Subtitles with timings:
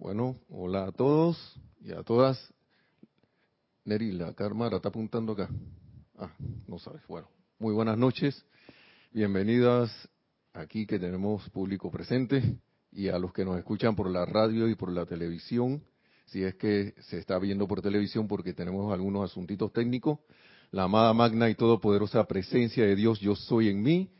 [0.00, 1.36] Bueno, hola a todos
[1.82, 2.54] y a todas.
[3.84, 5.50] Neri, la cámara está apuntando acá.
[6.16, 6.32] Ah,
[6.66, 7.02] no sabes.
[7.06, 8.46] Bueno, muy buenas noches.
[9.12, 9.90] Bienvenidas
[10.54, 12.56] aquí que tenemos público presente
[12.90, 15.84] y a los que nos escuchan por la radio y por la televisión,
[16.24, 20.18] si es que se está viendo por televisión porque tenemos algunos asuntitos técnicos.
[20.70, 24.10] La amada magna y todopoderosa presencia de Dios, yo soy en mí.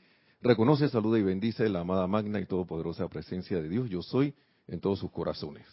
[0.42, 4.34] Reconoce, saluda y bendice la amada magna y todopoderosa presencia de Dios, yo soy
[4.70, 5.66] en todos sus corazones.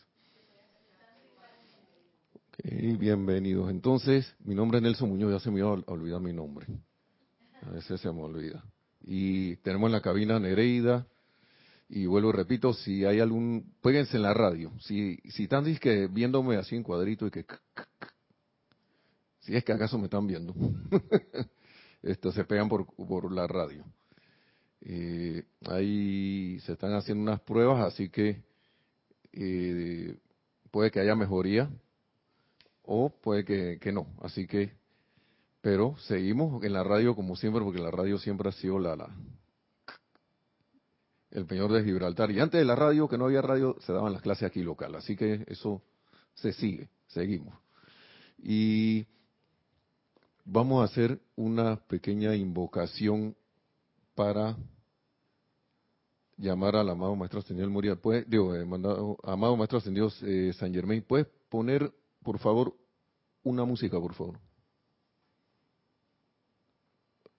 [2.63, 3.69] bienvenidos.
[3.69, 6.65] Entonces, mi nombre es Nelson Muñoz, ya se me iba a olvidar mi nombre.
[7.61, 8.63] A veces se me olvida.
[9.01, 11.05] Y tenemos en la cabina Nereida.
[11.89, 14.73] Y vuelvo y repito, si hay algún, péguense en la radio.
[14.81, 17.45] Si, si están que viéndome así en cuadrito y que,
[19.39, 20.53] si es que acaso me están viendo,
[22.01, 23.85] esto se pegan por, por la radio.
[24.81, 28.46] Eh, ahí se están haciendo unas pruebas, así que
[29.39, 30.17] eh,
[30.71, 31.69] puede que haya mejoría
[32.83, 34.07] o puede que, no.
[34.21, 34.71] Así que,
[35.61, 39.15] pero seguimos en la radio como siempre, porque la radio siempre ha sido la, la
[41.31, 42.31] el peñor de Gibraltar.
[42.31, 44.95] Y antes de la radio, que no había radio, se daban las clases aquí local.
[44.95, 45.83] Así que eso
[46.33, 47.53] se sigue, seguimos.
[48.37, 49.05] Y
[50.45, 53.35] vamos a hacer una pequeña invocación
[54.15, 54.57] para
[56.37, 58.65] llamar al amado Maestro Ascendido Moria, pues, digo, eh,
[59.23, 61.91] amado Maestro Ascendido eh, San Germain, ¿puedes poner,
[62.23, 62.73] por favor,
[63.43, 64.39] una música, por favor?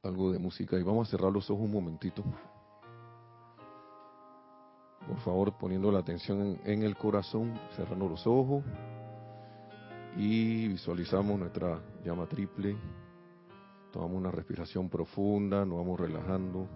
[0.03, 2.25] Algo de música y vamos a cerrar los ojos un momentito.
[5.07, 8.63] Por favor, poniendo la atención en, el corazón, cerrando los ojos
[10.17, 12.77] y visualizamos nuestra llama triple.
[13.93, 16.69] Tomamos una respiración profunda, nos vamos relajando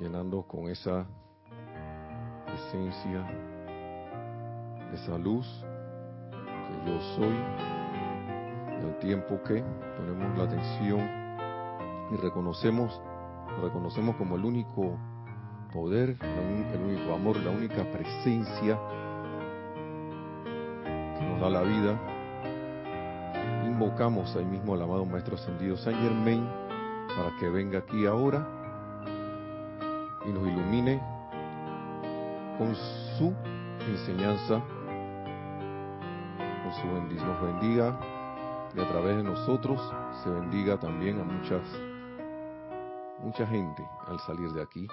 [0.00, 1.06] llenando con esa
[2.54, 3.26] esencia,
[4.94, 5.46] esa luz
[6.30, 7.36] que yo soy,
[8.82, 9.62] al tiempo que
[9.96, 11.00] ponemos la atención
[12.10, 12.98] y reconocemos,
[13.62, 14.98] reconocemos como el único
[15.70, 18.78] poder, el único amor, la única presencia
[20.82, 22.00] que nos da la vida.
[23.66, 26.48] Invocamos ahí mismo al amado Maestro Ascendido San Germain
[27.14, 28.59] para que venga aquí ahora
[30.26, 31.00] y nos ilumine
[32.58, 33.34] con su
[33.88, 34.62] enseñanza,
[36.62, 37.98] con su bendición, nos bendiga
[38.76, 39.80] y a través de nosotros
[40.22, 41.62] se bendiga también a muchas,
[43.22, 44.86] mucha gente al salir de aquí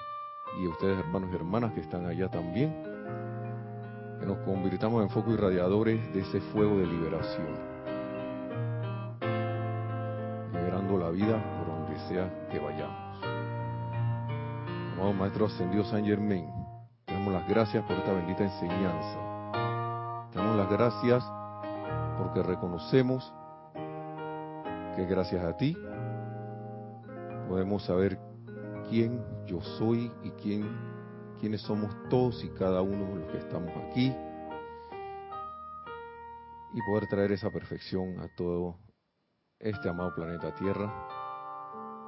[0.61, 2.73] y a ustedes hermanos y hermanas que están allá también,
[4.19, 7.47] que nos convirtamos en foco irradiadores de ese fuego de liberación,
[10.53, 13.06] liberando la vida por donde sea que vayamos.
[14.97, 16.49] Amado Maestro Ascendido San Germain,
[17.05, 20.31] te damos las gracias por esta bendita enseñanza.
[20.31, 21.23] Te damos las gracias
[22.17, 23.31] porque reconocemos
[24.95, 25.77] que gracias a ti
[27.47, 28.17] podemos saber
[28.89, 30.67] quién yo soy y quién,
[31.39, 34.11] quiénes somos todos y cada uno de los que estamos aquí
[36.73, 38.79] y poder traer esa perfección a todo
[39.59, 40.91] este amado planeta Tierra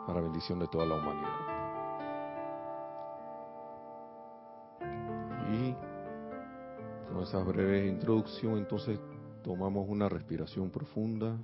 [0.08, 1.49] para bendición de toda la humanidad.
[7.24, 9.00] Esa breve introducción, entonces
[9.44, 11.38] tomamos una respiración profunda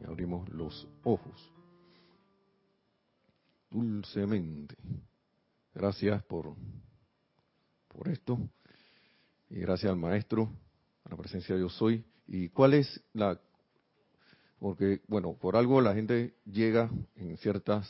[0.00, 1.52] y abrimos los ojos.
[3.70, 4.76] Dulcemente.
[5.74, 6.54] Gracias por,
[7.88, 8.38] por esto.
[9.48, 10.50] Y gracias al maestro,
[11.04, 12.04] a la presencia de Yo Soy.
[12.26, 13.40] ¿Y cuál es la...?
[14.58, 17.88] Porque, bueno, por algo la gente llega en ciertas,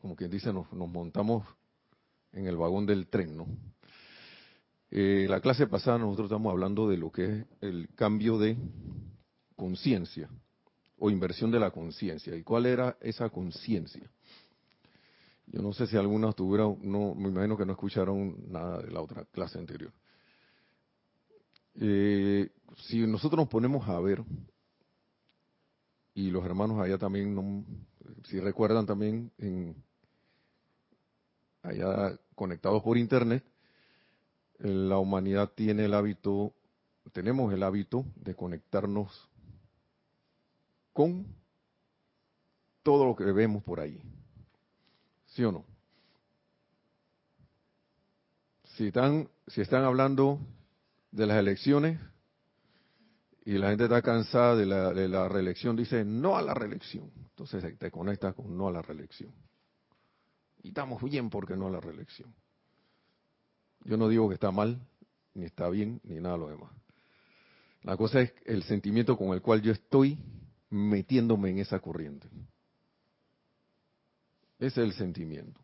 [0.00, 1.46] como quien dice, nos, nos montamos
[2.32, 3.46] en el vagón del tren, ¿no?
[4.90, 8.56] Eh, la clase pasada nosotros estamos hablando de lo que es el cambio de
[9.56, 10.28] conciencia
[10.98, 12.36] o inversión de la conciencia.
[12.36, 14.08] ¿Y cuál era esa conciencia?
[15.46, 19.00] Yo no sé si algunos tuvieron, no, me imagino que no escucharon nada de la
[19.00, 19.92] otra clase anterior.
[21.74, 24.24] Eh, si nosotros nos ponemos a ver,
[26.14, 27.64] y los hermanos allá también,
[28.24, 29.76] si recuerdan también, en,
[31.62, 33.44] allá conectados por internet,
[34.58, 36.52] la humanidad tiene el hábito,
[37.12, 39.28] tenemos el hábito de conectarnos
[40.92, 41.26] con
[42.82, 44.00] todo lo que vemos por ahí.
[45.26, 45.64] ¿Sí o no?
[48.76, 50.38] Si están, si están hablando
[51.10, 52.00] de las elecciones
[53.44, 57.10] y la gente está cansada de la, de la reelección, dice no a la reelección.
[57.30, 59.32] Entonces te conectas con no a la reelección.
[60.62, 62.34] Y estamos bien porque no a la reelección.
[63.86, 64.80] Yo no digo que está mal,
[65.34, 66.72] ni está bien, ni nada de lo demás.
[67.82, 70.18] La cosa es el sentimiento con el cual yo estoy
[70.70, 72.28] metiéndome en esa corriente.
[74.58, 75.60] Ese es el sentimiento.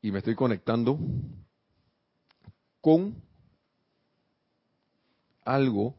[0.00, 0.98] Y me estoy conectando
[2.80, 3.14] con
[5.44, 5.94] algo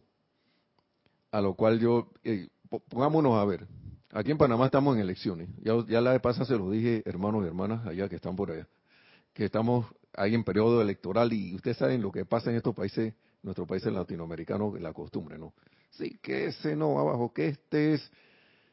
[1.29, 2.47] a lo cual yo, eh,
[2.89, 3.67] pongámonos a ver,
[4.11, 7.43] aquí en Panamá estamos en elecciones, ya, ya la de pasada se lo dije hermanos
[7.43, 8.67] y hermanas allá que están por allá,
[9.33, 9.85] que estamos
[10.15, 13.13] ahí en periodo electoral y ustedes saben lo que pasa en estos países,
[13.43, 15.53] nuestros países latinoamericanos, la costumbre, ¿no?
[15.91, 18.11] Sí, que ese no abajo, que este es,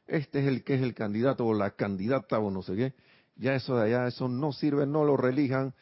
[0.07, 2.93] este es el que es el candidato o la candidata o no sé qué,
[3.37, 5.75] ya eso de allá, eso no sirve, no lo relijan,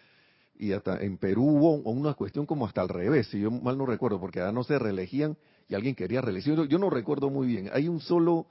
[0.59, 3.87] y hasta en Perú hubo una cuestión como hasta al revés, si yo mal no
[3.87, 5.37] recuerdo, porque allá no se reelegían
[5.69, 6.67] y alguien quería reelección.
[6.69, 7.71] Yo no recuerdo muy bien.
[7.73, 8.47] Hay un solo,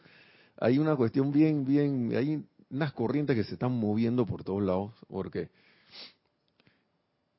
[0.57, 4.93] hay una cuestión bien, bien, hay unas corrientes que se están moviendo por todos lados,
[5.07, 5.49] porque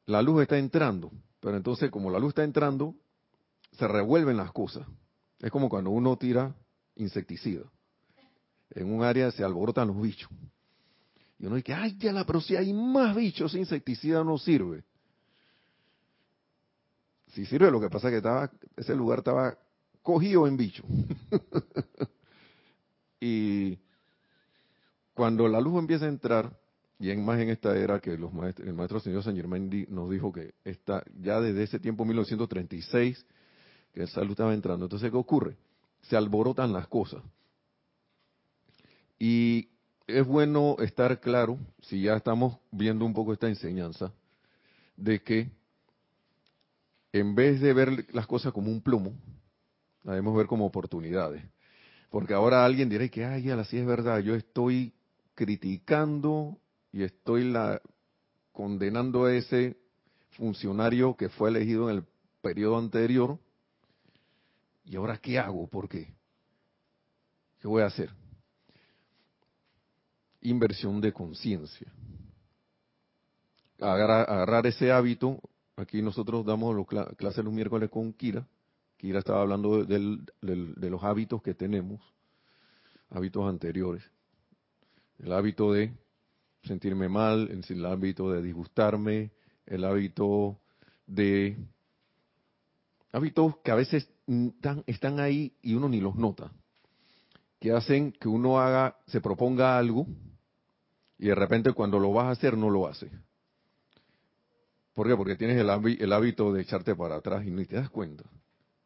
[0.06, 1.10] la luz está entrando,
[1.40, 2.94] pero entonces como la luz está entrando,
[3.72, 4.86] se revuelven las cosas.
[5.40, 6.54] Es como cuando uno tira
[6.94, 7.64] insecticida.
[8.70, 10.30] En un área se alborotan los bichos.
[11.38, 14.84] Y uno dice, ay, ya la, pero si hay más bichos, ese insecticida no sirve.
[17.32, 19.58] Si sirve, lo que pasa es que estaba, ese lugar estaba
[20.00, 20.84] cogido en bicho.
[23.20, 23.78] y
[25.12, 26.58] cuando la luz empieza a entrar,
[26.98, 30.10] y en más en esta era que los maestros, el maestro señor San Germán nos
[30.10, 33.26] dijo que está ya desde ese tiempo, 1936,
[33.92, 34.86] que el salud estaba entrando.
[34.86, 35.56] Entonces, ¿qué ocurre?
[36.02, 37.22] Se alborotan las cosas.
[39.18, 39.68] Y
[40.06, 44.12] es bueno estar claro, si ya estamos viendo un poco esta enseñanza,
[44.96, 45.50] de que
[47.12, 49.12] en vez de ver las cosas como un plomo,
[50.02, 51.42] la debemos ver como oportunidades.
[52.10, 54.94] Porque ahora alguien dirá que, ay, así es verdad, yo estoy
[55.34, 56.58] criticando
[56.96, 57.52] y estoy
[58.52, 59.76] condenando a ese
[60.30, 62.04] funcionario que fue elegido en el
[62.40, 63.38] periodo anterior.
[64.86, 65.68] ¿Y ahora qué hago?
[65.68, 66.14] ¿Por qué?
[67.60, 68.08] ¿Qué voy a hacer?
[70.40, 71.92] inversión de conciencia.
[73.78, 75.38] Agarrar, ese hábito,
[75.76, 78.46] aquí nosotros damos los clases los miércoles con Kira,
[78.96, 82.00] Kira estaba hablando de, los hábitos que tenemos,
[83.10, 84.02] hábitos anteriores,
[85.18, 85.92] el hábito de
[86.66, 89.30] sentirme mal, el hábito de disgustarme,
[89.66, 90.60] el hábito
[91.06, 91.56] de
[93.12, 94.08] hábitos que a veces
[94.86, 96.52] están ahí y uno ni los nota,
[97.60, 100.06] que hacen que uno haga, se proponga algo
[101.18, 103.10] y de repente cuando lo vas a hacer no lo hace.
[104.92, 105.16] ¿Por qué?
[105.16, 108.24] Porque tienes el, hábito de echarte para atrás y ni te das cuenta.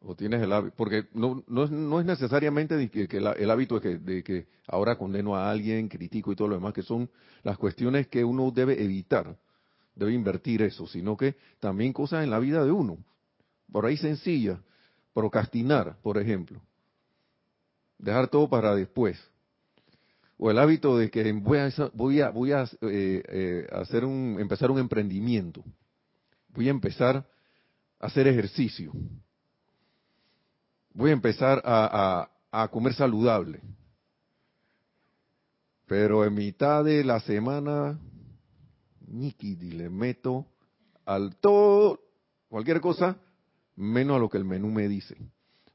[0.03, 4.23] O tienes el hábito, porque no, no, es necesariamente que, el hábito de que, de
[4.23, 7.09] que ahora condeno a alguien, critico y todo lo demás, que son
[7.43, 9.37] las cuestiones que uno debe evitar,
[9.95, 12.97] debe invertir eso, sino que también cosas en la vida de uno.
[13.71, 14.59] Por ahí sencilla,
[15.13, 16.59] procrastinar, por ejemplo.
[17.99, 19.19] Dejar todo para después
[20.43, 24.37] o el hábito de que voy a, voy a, voy a eh, eh, hacer un,
[24.39, 25.63] empezar un emprendimiento,
[26.47, 27.17] voy a empezar
[27.99, 28.91] a hacer ejercicio,
[30.93, 32.27] voy a empezar a,
[32.71, 33.61] comer saludable,
[35.87, 37.99] pero en mitad de la semana,
[39.07, 40.45] Nikki, le meto
[41.05, 41.99] al todo,
[42.49, 43.17] cualquier cosa,
[43.75, 45.17] menos a lo que el menú me dice.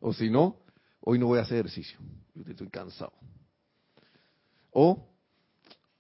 [0.01, 0.57] O si no,
[1.01, 1.99] hoy no voy a hacer ejercicio,
[2.47, 3.13] estoy cansado.
[4.71, 5.09] O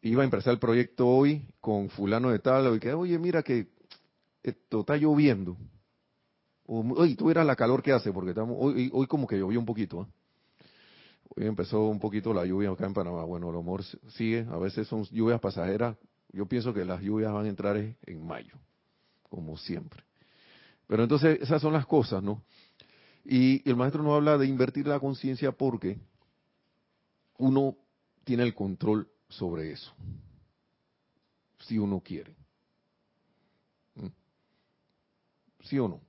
[0.02, 3.69] iba a empezar el proyecto hoy con fulano de tal, y que, oye, mira que
[4.43, 5.57] esto está lloviendo.
[6.67, 10.03] Oye, tú la calor que hace, porque estamos, hoy, hoy como que llovió un poquito.
[10.03, 10.07] ¿eh?
[11.37, 13.25] Hoy empezó un poquito la lluvia acá en Panamá.
[13.25, 15.97] Bueno, el amor sigue, a veces son lluvias pasajeras.
[16.33, 18.55] Yo pienso que las lluvias van a entrar en mayo,
[19.29, 20.03] como siempre.
[20.87, 22.43] Pero entonces esas son las cosas, ¿no?
[23.25, 25.99] Y el maestro nos habla de invertir la conciencia porque
[27.39, 27.77] uno
[28.25, 29.93] tiene el control sobre eso,
[31.61, 32.35] si uno quiere.
[33.97, 34.07] ¿Mm?
[35.65, 36.06] ¿Sí o no?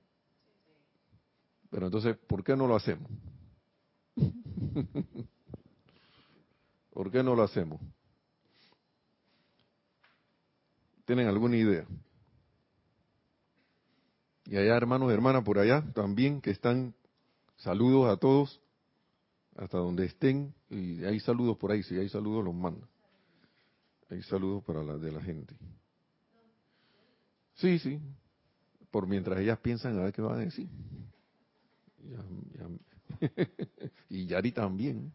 [1.70, 3.10] Pero entonces, ¿por qué no lo hacemos?
[6.92, 7.80] ¿Por qué no lo hacemos?
[11.04, 11.86] ¿Tienen alguna idea?
[14.46, 16.94] Y allá, hermanos y hermanas, por allá también que están,
[17.56, 18.60] saludos a todos
[19.56, 22.88] hasta donde estén, y hay saludos por ahí, si hay saludos los mando.
[24.08, 25.54] Hay saludos para la de la gente.
[27.54, 28.00] Sí, sí,
[28.90, 30.68] por mientras ellas piensan a ver qué van a decir.
[34.08, 35.12] y Yari también.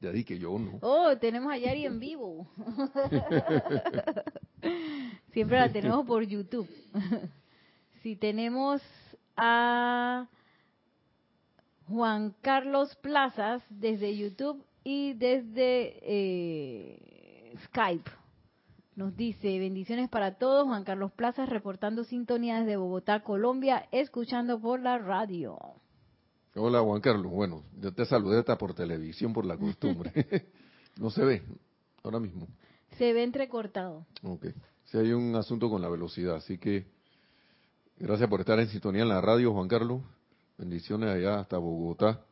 [0.00, 0.78] Yari que yo no.
[0.82, 2.46] Oh, tenemos a Yari en vivo.
[5.32, 6.68] Siempre la tenemos por YouTube.
[8.02, 8.82] si tenemos
[9.36, 10.28] a
[11.88, 18.10] Juan Carlos Plazas desde YouTube y desde eh, Skype.
[18.96, 24.80] Nos dice, bendiciones para todos, Juan Carlos Plazas reportando sintonía desde Bogotá, Colombia, escuchando por
[24.80, 25.58] la radio.
[26.56, 30.12] Hola Juan Carlos, bueno, yo te saludé hasta por televisión por la costumbre.
[31.00, 31.42] no se ve
[32.04, 32.46] ahora mismo.
[32.96, 34.06] Se ve entrecortado.
[34.22, 34.46] Ok,
[34.84, 36.86] si hay un asunto con la velocidad, así que
[37.98, 40.02] gracias por estar en sintonía en la radio, Juan Carlos.
[40.56, 42.24] Bendiciones allá hasta Bogotá,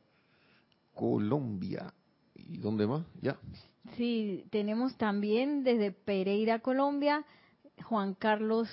[0.94, 1.92] Colombia.
[2.36, 3.04] ¿Y dónde más?
[3.20, 3.36] Ya.
[3.96, 7.24] Sí, tenemos también desde Pereira, Colombia,
[7.82, 8.68] Juan Carlos,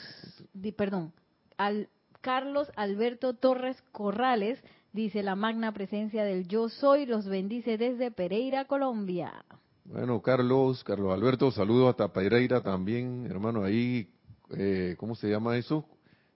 [0.77, 1.12] perdón,
[1.58, 1.89] al,
[2.22, 8.65] Carlos Alberto Torres Corrales, dice la magna presencia del yo soy, los bendice desde Pereira,
[8.65, 9.46] Colombia.
[9.86, 14.08] Bueno, Carlos, Carlos Alberto, saludos hasta Pereira también, hermano, ahí,
[14.55, 15.86] eh, ¿cómo se llama eso?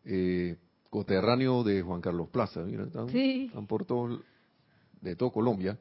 [0.06, 0.58] Eh,
[0.90, 3.46] coterráneo de Juan Carlos Plaza, mira, están, sí.
[3.46, 4.22] están por todo,
[5.02, 5.78] de todo Colombia.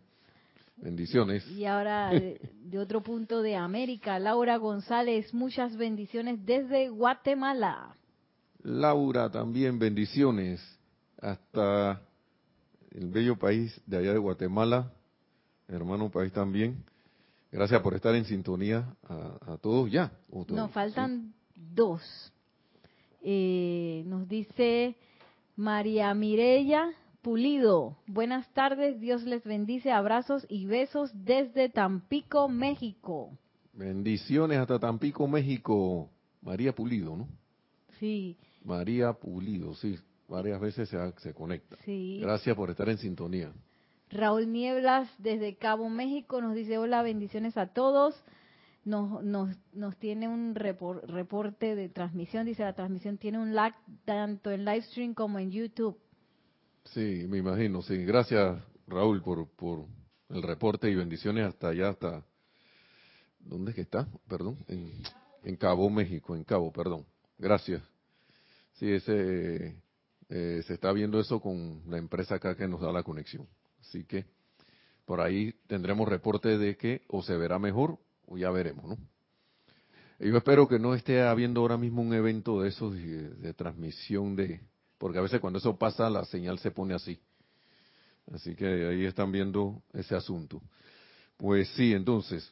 [0.77, 1.47] Bendiciones.
[1.49, 7.95] Y ahora de, de, otro punto de América, Laura González, muchas bendiciones desde Guatemala.
[8.63, 10.61] Laura, también bendiciones
[11.21, 12.03] hasta
[12.95, 14.93] el bello país de allá de Guatemala,
[15.69, 16.85] hermano país también.
[17.51, 20.13] Gracias por estar en sintonía a, a todos ya.
[20.49, 21.61] Nos faltan ¿sí?
[21.75, 22.33] dos.
[23.23, 24.97] Eh, nos dice
[25.57, 27.99] María Mirella Pulido.
[28.07, 33.31] Buenas tardes, Dios les bendice, abrazos y besos desde Tampico, México.
[33.75, 36.11] Bendiciones hasta Tampico, México.
[36.41, 37.29] María Pulido, ¿no?
[38.01, 38.37] Sí.
[38.65, 39.99] María Pulido, sí.
[40.33, 41.77] Varias veces se, se conecta.
[41.85, 42.19] Sí.
[42.23, 43.53] Gracias por estar en sintonía.
[44.09, 48.15] Raúl Nieblas desde Cabo México nos dice hola, bendiciones a todos.
[48.87, 53.75] Nos, nos, nos tiene un report, reporte de transmisión, dice la transmisión tiene un lag
[54.07, 56.01] tanto en live stream como en YouTube.
[56.87, 58.03] Sí, me imagino, sí.
[58.07, 59.85] Gracias, Raúl, por, por
[60.31, 62.25] el reporte y bendiciones hasta allá, hasta...
[63.39, 64.09] ¿Dónde es que está?
[64.29, 64.57] Perdón.
[64.67, 64.93] En,
[65.45, 67.05] en Cabo, México, en Cabo, perdón.
[67.37, 67.83] Gracias.
[68.73, 69.77] Sí, ese...
[70.35, 73.47] Eh, se está viendo eso con la empresa acá que nos da la conexión.
[73.83, 74.25] Así que
[75.05, 78.97] por ahí tendremos reporte de que o se verá mejor o ya veremos, ¿no?
[80.19, 84.35] Yo espero que no esté habiendo ahora mismo un evento de esos de, de transmisión
[84.35, 84.63] de,
[84.97, 87.21] porque a veces cuando eso pasa la señal se pone así.
[88.33, 90.63] Así que ahí están viendo ese asunto.
[91.37, 92.51] Pues sí, entonces,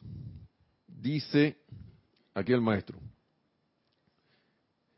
[0.85, 1.57] dice
[2.35, 2.99] aquí el maestro,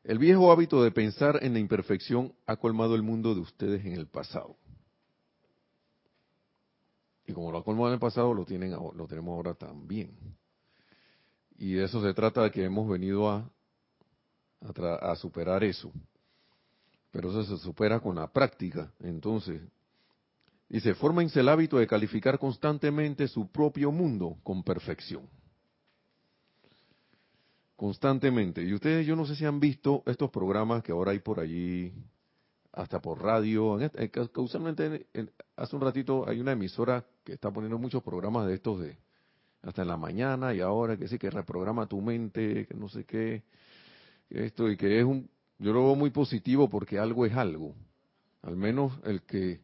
[0.03, 3.93] el viejo hábito de pensar en la imperfección ha colmado el mundo de ustedes en
[3.93, 4.55] el pasado.
[7.25, 10.17] Y como lo ha colmado en el pasado, lo, tienen, lo tenemos ahora también.
[11.57, 13.50] Y de eso se trata de que hemos venido a,
[14.62, 15.91] a, a superar eso
[17.13, 18.91] pero eso se supera con la práctica.
[19.00, 19.62] Entonces,
[20.67, 25.29] dice, fórmense el hábito de calificar constantemente su propio mundo con perfección.
[27.83, 28.63] Constantemente.
[28.63, 31.91] Y ustedes, yo no sé si han visto estos programas que ahora hay por allí,
[32.71, 33.77] hasta por radio.
[33.77, 33.89] En,
[34.31, 38.79] causalmente, en, hace un ratito hay una emisora que está poniendo muchos programas de estos
[38.79, 38.97] de
[39.63, 43.03] hasta en la mañana y ahora que sí que reprograma tu mente, que no sé
[43.03, 43.43] qué,
[44.29, 47.75] esto y que es un yo lo veo muy positivo porque algo es algo.
[48.43, 49.59] Al menos el que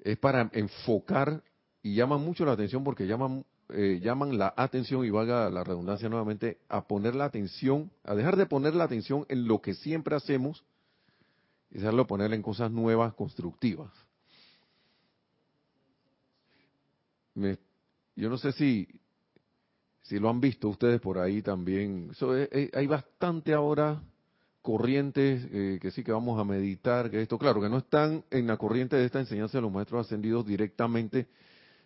[0.00, 1.40] es para enfocar
[1.84, 6.08] y llaman mucho la atención porque llaman, eh, llaman la atención y valga la redundancia
[6.08, 10.16] nuevamente a poner la atención, a dejar de poner la atención en lo que siempre
[10.16, 10.64] hacemos
[11.70, 13.90] y dejarlo poner en cosas nuevas, constructivas.
[18.14, 18.88] Yo no sé si
[20.02, 22.10] si lo han visto ustedes por ahí también.
[22.10, 24.02] Es, es, hay bastante ahora
[24.62, 28.46] corrientes eh, que sí que vamos a meditar, que esto, claro, que no están en
[28.46, 31.26] la corriente de esta enseñanza de los maestros ascendidos directamente,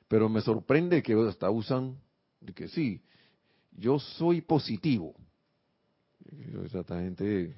[0.09, 1.99] pero me sorprende que hasta usan
[2.55, 3.03] que sí,
[3.73, 5.15] yo soy positivo.
[6.65, 7.55] Esta gente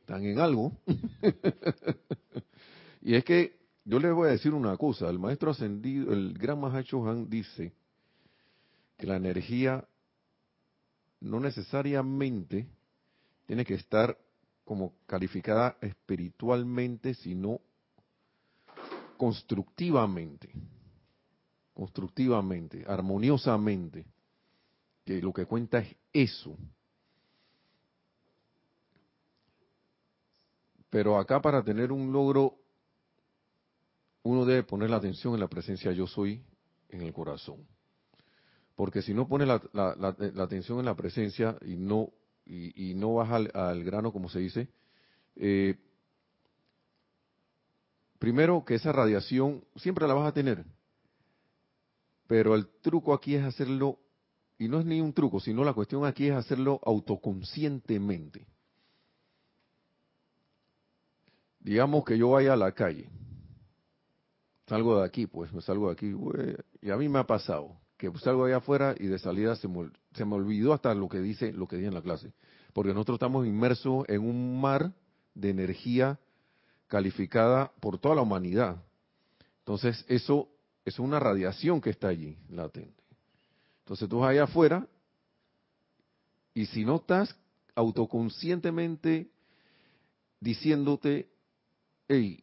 [0.00, 0.72] están en algo.
[3.02, 6.60] y es que yo les voy a decir una cosa, el maestro ascendido, el gran
[6.60, 7.72] Mahacho Han dice
[8.96, 9.86] que la energía
[11.20, 12.66] no necesariamente
[13.46, 14.16] tiene que estar
[14.64, 17.60] como calificada espiritualmente, sino
[19.16, 20.50] constructivamente,
[21.78, 24.04] constructivamente, armoniosamente,
[25.04, 26.58] que lo que cuenta es eso.
[30.90, 32.56] Pero acá para tener un logro,
[34.24, 36.42] uno debe poner la atención en la presencia yo soy
[36.88, 37.64] en el corazón.
[38.74, 42.10] Porque si no pone la, la, la, la atención en la presencia y no
[42.44, 44.68] y, no vas al, al, grano, como se dice,
[45.36, 45.76] eh,
[48.18, 50.64] primero que esa radiación siempre la vas a tener,
[52.28, 53.98] pero el truco aquí es hacerlo,
[54.58, 58.46] y no es ni un truco, sino la cuestión aquí es hacerlo autoconscientemente.
[61.58, 63.08] Digamos que yo vaya a la calle,
[64.66, 66.14] salgo de aquí, pues me salgo de aquí,
[66.82, 70.34] y a mí me ha pasado que salgo allá afuera y de salida se me,
[70.36, 72.32] olvidó hasta lo que dice lo que dije en la clase,
[72.74, 74.92] porque nosotros estamos inmersos en un mar
[75.34, 76.20] de energía
[76.88, 78.82] calificada por toda la humanidad.
[79.60, 80.48] Entonces, eso
[80.88, 83.02] es una radiación que está allí, latente.
[83.80, 84.86] Entonces, tú vas allá afuera
[86.54, 87.34] y si no estás
[87.74, 89.30] autoconscientemente
[90.40, 91.28] diciéndote,
[92.08, 92.42] hey,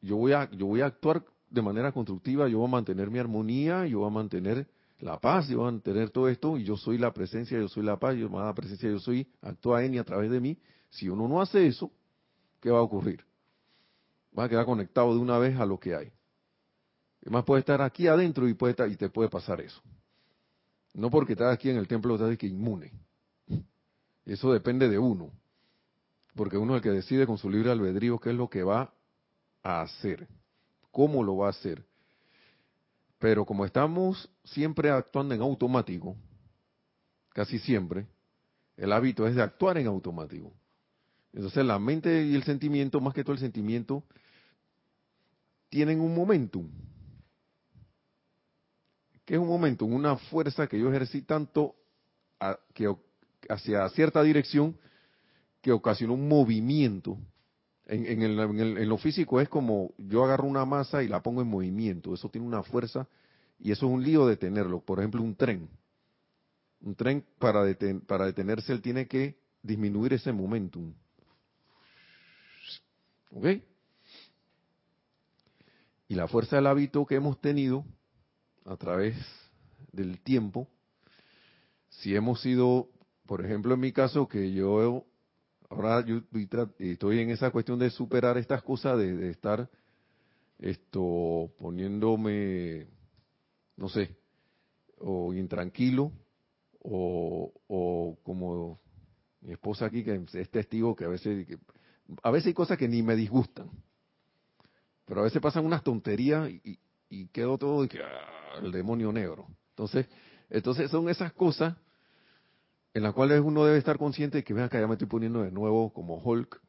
[0.00, 3.18] yo voy a, yo voy a actuar de manera constructiva, yo voy a mantener mi
[3.18, 4.66] armonía, yo voy a mantener
[5.00, 7.82] la paz, yo voy a mantener todo esto, y yo soy la presencia, yo soy
[7.82, 10.58] la paz, yo la presencia, yo soy, actúa en y a través de mí.
[10.90, 11.90] Si uno no hace eso,
[12.60, 13.24] ¿qué va a ocurrir?
[14.38, 16.12] Va a quedar conectado de una vez a lo que hay.
[17.22, 19.80] Además puede estar aquí adentro y puede estar, y te puede pasar eso.
[20.94, 22.92] No porque estás aquí en el templo estás que inmune.
[24.26, 25.30] Eso depende de uno.
[26.34, 28.92] Porque uno es el que decide con su libre albedrío qué es lo que va
[29.62, 30.28] a hacer
[30.92, 31.84] cómo lo va a hacer.
[33.18, 36.14] Pero como estamos siempre actuando en automático,
[37.30, 38.06] casi siempre,
[38.76, 40.52] el hábito es de actuar en automático.
[41.32, 44.04] Entonces la mente y el sentimiento, más que todo el sentimiento,
[45.70, 46.68] tienen un momentum.
[49.24, 49.92] ¿Qué es un momentum?
[49.92, 51.74] Una fuerza que yo ejercí tanto
[52.74, 52.92] que,
[53.48, 54.76] hacia cierta dirección
[55.60, 57.18] que ocasiona un movimiento
[57.86, 62.14] en, lo físico es como yo agarro una masa y la pongo en movimiento.
[62.14, 63.06] Eso tiene una fuerza
[63.58, 64.80] y eso es un lío detenerlo.
[64.80, 65.68] Por ejemplo, un tren.
[66.80, 67.64] Un tren para,
[68.06, 70.92] para detenerse él tiene que disminuir ese momentum.
[73.30, 73.46] ¿Ok?
[76.08, 77.84] Y la fuerza del hábito que hemos tenido
[78.64, 79.16] a través
[79.92, 80.68] del tiempo,
[81.88, 82.88] si hemos sido,
[83.26, 85.04] por ejemplo, en mi caso, que yo
[85.68, 86.20] ahora yo
[86.78, 89.68] estoy en esa cuestión de superar estas cosas, de, estar
[90.58, 92.86] esto poniéndome,
[93.76, 94.16] no sé,
[94.98, 96.12] o intranquilo,
[96.80, 98.80] o, o como
[99.42, 101.46] mi esposa aquí que es testigo que a veces
[102.22, 103.70] a veces hay cosas que ni me disgustan
[105.04, 109.12] pero a veces pasan unas tonterías y, y, quedo todo de que ah, el demonio
[109.12, 110.06] negro entonces
[110.50, 111.74] entonces son esas cosas
[112.94, 115.42] en las cuales uno debe estar consciente de que, vean que ya me estoy poniendo
[115.42, 116.60] de nuevo como Hulk.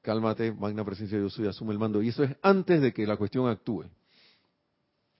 [0.00, 2.02] Cálmate, magna presencia de Dios y asume el mando.
[2.02, 3.84] Y eso es antes de que la cuestión actúe.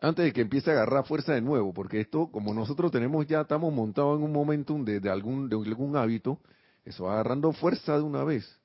[0.00, 3.42] Antes de que empiece a agarrar fuerza de nuevo, porque esto, como nosotros tenemos ya,
[3.42, 6.40] estamos montados en un momentum de, algún, de algún hábito,
[6.84, 8.58] eso va agarrando fuerza de una vez.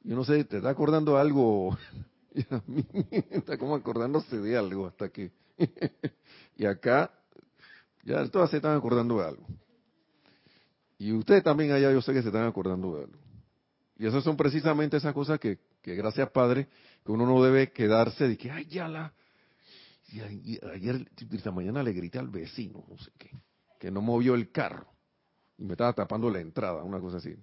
[0.00, 1.78] Yo no sé, ¿te está acordando algo?
[3.30, 5.30] está como acordándose de algo hasta que...
[6.56, 7.10] y acá
[8.04, 9.46] ya todas se están acordando de algo.
[10.98, 13.18] Y ustedes también allá yo sé que se están acordando de algo.
[13.98, 16.68] Y esas son precisamente esas cosas que, que gracias Padre,
[17.04, 19.12] que uno no debe quedarse de que, ay, ya la...
[20.08, 20.20] Y
[20.66, 23.30] ayer, esta mañana le grité al vecino, no sé qué,
[23.80, 24.86] que no movió el carro.
[25.56, 27.34] Y me estaba tapando la entrada, una cosa así.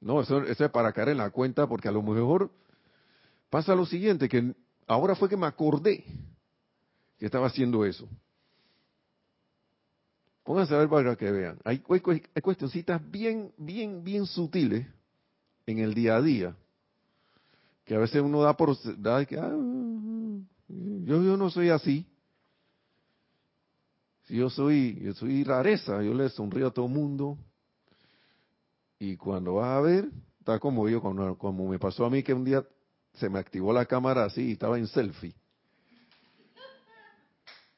[0.00, 2.50] No, eso, eso es para caer en la cuenta, porque a lo mejor
[3.52, 4.54] pasa lo siguiente, que
[4.86, 6.02] ahora fue que me acordé
[7.18, 8.08] que estaba haciendo eso.
[10.42, 11.58] Pónganse a ver para que vean.
[11.62, 14.86] Hay, cuestioncitas bien, bien, bien sutiles
[15.66, 16.56] en el día a día
[17.84, 22.06] que a veces uno da por da que ah, yo, yo no soy así.
[24.22, 27.36] Si yo soy, yo soy rareza, yo le sonrío a todo el mundo.
[28.98, 32.32] Y cuando vas a ver, está como yo, como, como me pasó a mí que
[32.32, 32.64] un día
[33.14, 35.34] se me activó la cámara así y estaba en selfie.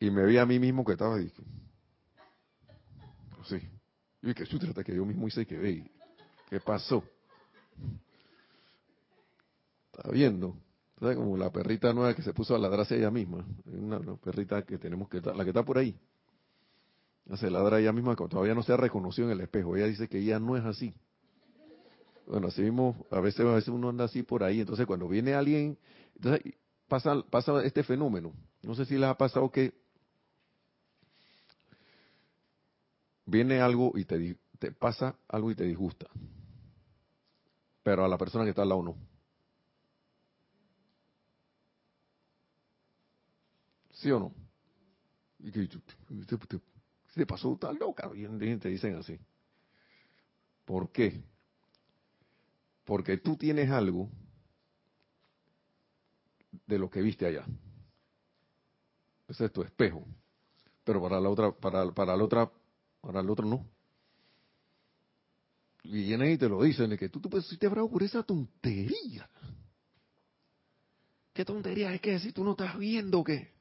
[0.01, 1.33] Y me vi a mí mismo que estaba ahí.
[3.47, 3.61] Sí.
[4.23, 5.91] Y que trata que yo mismo hice que ve.
[6.49, 7.05] ¿Qué pasó?
[9.93, 10.57] Está viendo.
[10.99, 11.17] ¿Sabes?
[11.17, 13.45] Como la perrita nueva que se puso a ladrarse ella misma.
[13.65, 15.99] Una, perrita que tenemos que la que está por ahí.
[17.37, 19.77] Se ladra ella misma, todavía no se ha reconocido en el espejo.
[19.77, 20.95] Ella dice que ella no es así.
[22.27, 24.61] Bueno, así mismo, a veces, a veces uno anda así por ahí.
[24.61, 25.79] Entonces, cuando viene alguien,
[26.17, 26.55] entonces
[26.89, 28.33] pasa, pasa este fenómeno.
[28.63, 29.75] No sé si les ha pasado que
[33.27, 36.07] viene algo y te, te pasa algo y te disgusta.
[37.83, 38.97] Pero a la persona que está al lado no.
[43.93, 44.33] ¿Sí o no?
[45.41, 45.69] Y que
[47.15, 49.19] te pasó tal loca, y te dicen así.
[50.65, 51.23] ¿Por qué?
[52.85, 54.11] Porque tú tienes algo
[56.67, 57.45] de lo que viste allá.
[59.29, 60.07] Ese es tu espejo.
[60.85, 62.51] Pero para la otra, para, para la otra,
[63.01, 63.67] para el otro no.
[65.83, 69.29] Y vienen y te lo dicen, que tú, pues, te bravo por esa tontería.
[71.33, 73.53] ¿Qué tontería es que si tú no estás viendo que?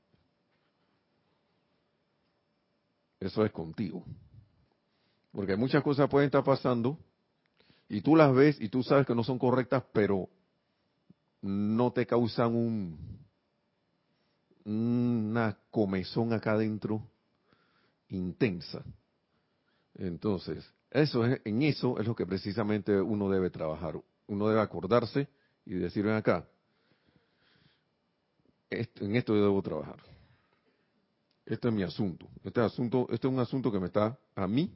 [3.19, 4.05] Eso es contigo.
[5.31, 6.97] Porque muchas cosas pueden estar pasando
[7.89, 10.29] y tú las ves y tú sabes que no son correctas, pero
[11.41, 13.13] no te causan un
[14.65, 17.05] una comezón acá adentro
[18.09, 18.83] intensa.
[19.95, 23.99] Entonces, eso es, en eso es lo que precisamente uno debe trabajar.
[24.27, 25.27] Uno debe acordarse
[25.65, 26.47] y decir, ven acá,
[28.69, 29.97] en esto yo debo trabajar.
[31.45, 32.27] Este es mi asunto.
[32.43, 34.71] Este asunto, este es un asunto que me está a mí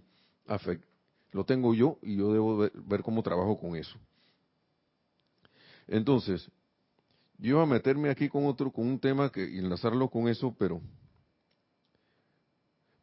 [1.32, 3.98] Lo tengo yo y yo debo ver, cómo trabajo con eso.
[5.88, 6.50] Entonces,
[7.38, 10.82] yo iba a meterme aquí con otro, con un tema que enlazarlo con eso, pero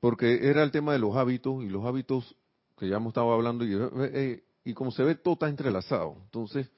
[0.01, 2.37] porque era el tema de los hábitos y los hábitos
[2.77, 6.17] que ya hemos estado hablando y, eh, eh, y como se ve todo está entrelazado.
[6.25, 6.71] Entonces,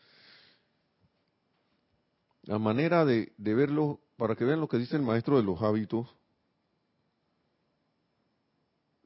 [2.43, 6.07] la manera de verlo, para que vean lo que dice el maestro de los hábitos,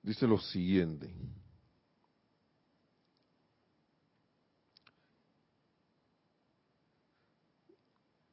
[0.02, 1.10] dice lo siguiente.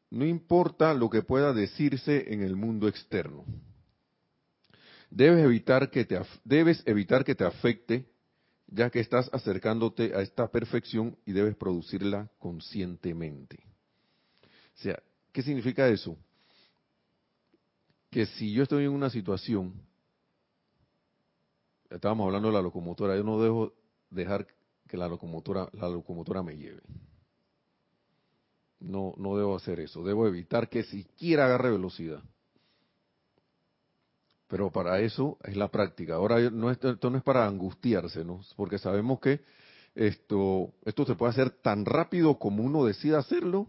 [0.10, 3.46] No importa lo que pueda decirse en el mundo externo.
[5.10, 8.10] Debes evitar que te, debes evitar que te afecte,
[8.68, 13.60] ya que estás acercándote a esta perfección y debes producirla conscientemente.
[14.76, 16.18] O sea, ¿qué significa eso?
[18.10, 19.74] Que si yo estoy en una situación
[21.90, 23.74] estábamos hablando de la locomotora, yo no dejo
[24.10, 24.48] dejar
[24.88, 26.82] que la locomotora, la locomotora me lleve.
[28.80, 30.04] No, no debo hacer eso.
[30.04, 32.22] Debo evitar que siquiera agarre velocidad.
[34.48, 36.16] Pero para eso es la práctica.
[36.16, 38.42] Ahora no esto no es para angustiarse, ¿no?
[38.56, 39.42] Porque sabemos que
[39.94, 43.68] esto, esto se puede hacer tan rápido como uno decida hacerlo,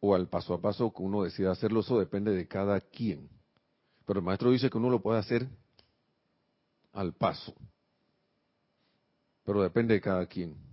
[0.00, 1.80] o al paso a paso que uno decida hacerlo.
[1.80, 3.28] Eso depende de cada quien.
[4.06, 5.46] Pero el maestro dice que uno lo puede hacer
[6.92, 7.54] al paso.
[9.44, 10.65] Pero depende de cada quien.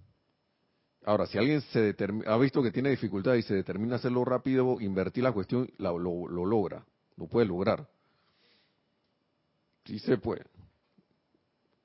[1.06, 5.24] Ahora, si alguien se ha visto que tiene dificultad y se determina hacerlo rápido, invertir
[5.24, 6.86] la cuestión, lo, logra,
[7.18, 7.88] lo puede lograr.
[9.86, 10.46] Sí se puede.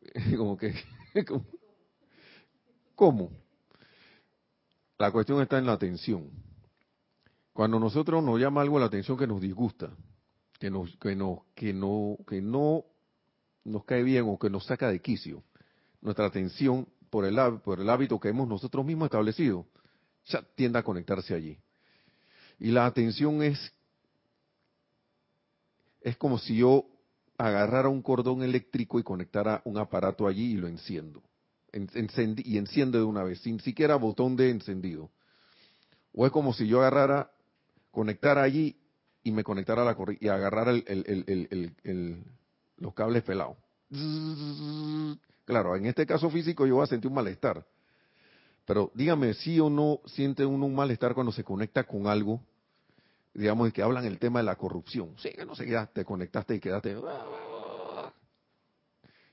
[0.36, 0.72] Como que,
[2.94, 3.30] ¿cómo?
[4.98, 6.30] La cuestión está en la atención.
[7.52, 9.90] Cuando nosotros nos llama algo la atención que nos disgusta,
[10.60, 11.16] que nos, que
[11.56, 12.84] que no, que no
[13.64, 15.42] nos cae bien o que nos saca de quicio,
[16.00, 19.66] nuestra atención por el, por el hábito que hemos nosotros mismos establecido,
[20.26, 21.58] ya tiende a conectarse allí.
[22.58, 23.72] Y la atención es,
[26.00, 26.86] es como si yo
[27.38, 31.22] agarrara un cordón eléctrico y conectara un aparato allí y lo enciendo.
[31.72, 35.10] y enciende de una vez, sin siquiera botón de encendido.
[36.12, 37.30] O es como si yo agarrara,
[37.92, 38.76] conectara allí
[39.22, 42.24] y me conectara la corriente y agarrara el,
[42.76, 43.56] los cables pelados.
[45.48, 47.64] Claro, en este caso físico yo voy a sentir un malestar.
[48.66, 52.42] Pero dígame, ¿sí o no siente uno un malestar cuando se conecta con algo?
[53.32, 55.14] Digamos, que hablan el tema de la corrupción.
[55.16, 56.98] Sí, que no sé, ya te conectaste y quedaste...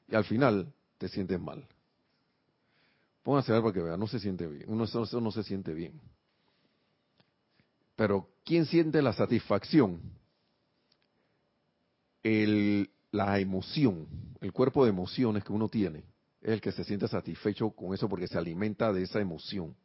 [0.07, 1.67] Y al final te sientes mal.
[3.21, 4.63] Pónganse a ver para que vean, no se siente bien.
[4.69, 5.99] Uno eso no se siente bien.
[7.97, 9.99] Pero, ¿quién siente la satisfacción?
[12.23, 14.07] El, la emoción,
[14.41, 15.99] el cuerpo de emociones que uno tiene,
[16.41, 19.75] es el que se siente satisfecho con eso porque se alimenta de esa emoción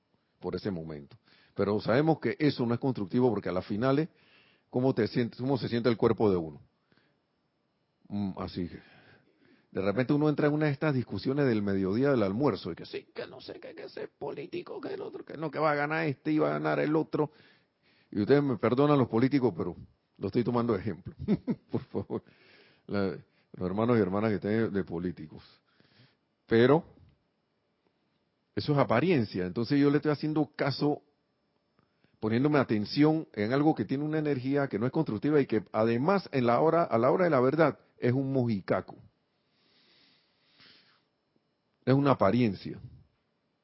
[0.41, 1.17] por ese momento.
[1.55, 4.09] Pero sabemos que eso no es constructivo porque a las finales,
[4.69, 6.61] ¿cómo, te cómo se siente el cuerpo de uno?
[8.09, 8.81] Mm, así que,
[9.71, 12.85] de repente uno entra en una de estas discusiones del mediodía del almuerzo, y que
[12.85, 15.71] sí, que no sé, que, que es político, que el otro, que no, que va
[15.71, 17.31] a ganar este y va a ganar el otro.
[18.11, 19.77] Y ustedes me perdonan los políticos, pero
[20.19, 21.15] lo estoy tomando de ejemplo.
[21.71, 22.23] por favor
[22.91, 25.43] los hermanos y hermanas que estén de políticos.
[26.47, 26.85] Pero
[28.55, 29.47] eso es apariencia.
[29.47, 31.03] Entonces yo le estoy haciendo caso,
[32.19, 36.29] poniéndome atención en algo que tiene una energía que no es constructiva y que además
[36.33, 38.97] en la hora, a la hora de la verdad es un mojicaco.
[41.85, 42.79] Es una apariencia.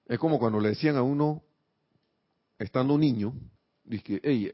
[0.06, 1.42] Es como cuando le decían a uno,
[2.58, 3.34] estando niño,
[3.84, 4.52] dice, hey,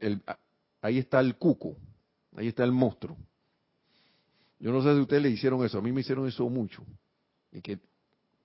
[0.81, 1.77] ahí está el cuco,
[2.35, 3.15] ahí está el monstruo.
[4.59, 6.83] Yo no sé si ustedes le hicieron eso, a mí me hicieron eso mucho.
[7.51, 7.79] Y que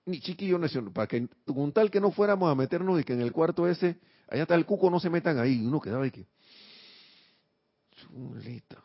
[0.05, 0.59] ni chiquillo
[0.93, 3.97] para que con tal que no fuéramos a meternos y que en el cuarto ese,
[4.27, 5.65] allá está el cuco, no se metan ahí.
[5.65, 6.25] Uno quedaba y que
[7.95, 8.81] chuleta.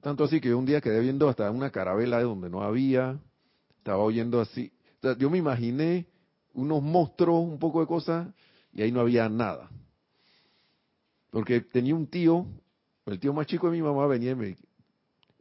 [0.00, 3.18] Tanto así que un día quedé viendo hasta una carabela de donde no había,
[3.78, 4.72] estaba oyendo así.
[5.18, 6.06] yo me imaginé
[6.54, 8.28] unos monstruos, un poco de cosas,
[8.72, 9.70] y ahí no había nada.
[11.30, 12.46] Porque tenía un tío,
[13.06, 14.56] el tío más chico de mi mamá venía y me,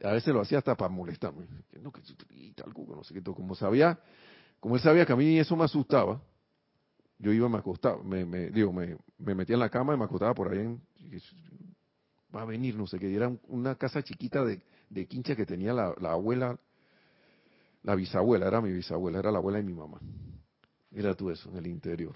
[0.03, 1.47] a veces lo hacía hasta para molestarme.
[1.81, 3.99] No, que no sé qué, como sabía,
[4.59, 6.21] como él sabía que a mí eso me asustaba,
[7.17, 10.33] yo iba, me acostaba, me, digo, me, me, metía en la cama y me acostaba
[10.33, 10.77] por ahí.
[12.35, 15.73] Va a venir, no sé qué, era una casa chiquita de, de quincha que tenía
[15.73, 16.59] la, la abuela,
[17.83, 19.99] la bisabuela, era mi bisabuela, era la abuela de mi mamá.
[20.91, 22.15] Mira tú eso, en el interior.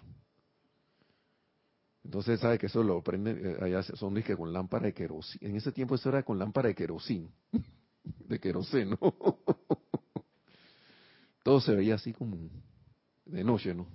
[2.03, 5.39] Entonces, sabe que eso lo prenden, eh, allá son disque con lámpara de querosín.
[5.41, 7.29] En ese tiempo eso era con lámpara de querosín,
[8.03, 8.97] de queroseno.
[11.43, 12.38] Todo se veía así como
[13.25, 13.88] de noche, ¿no?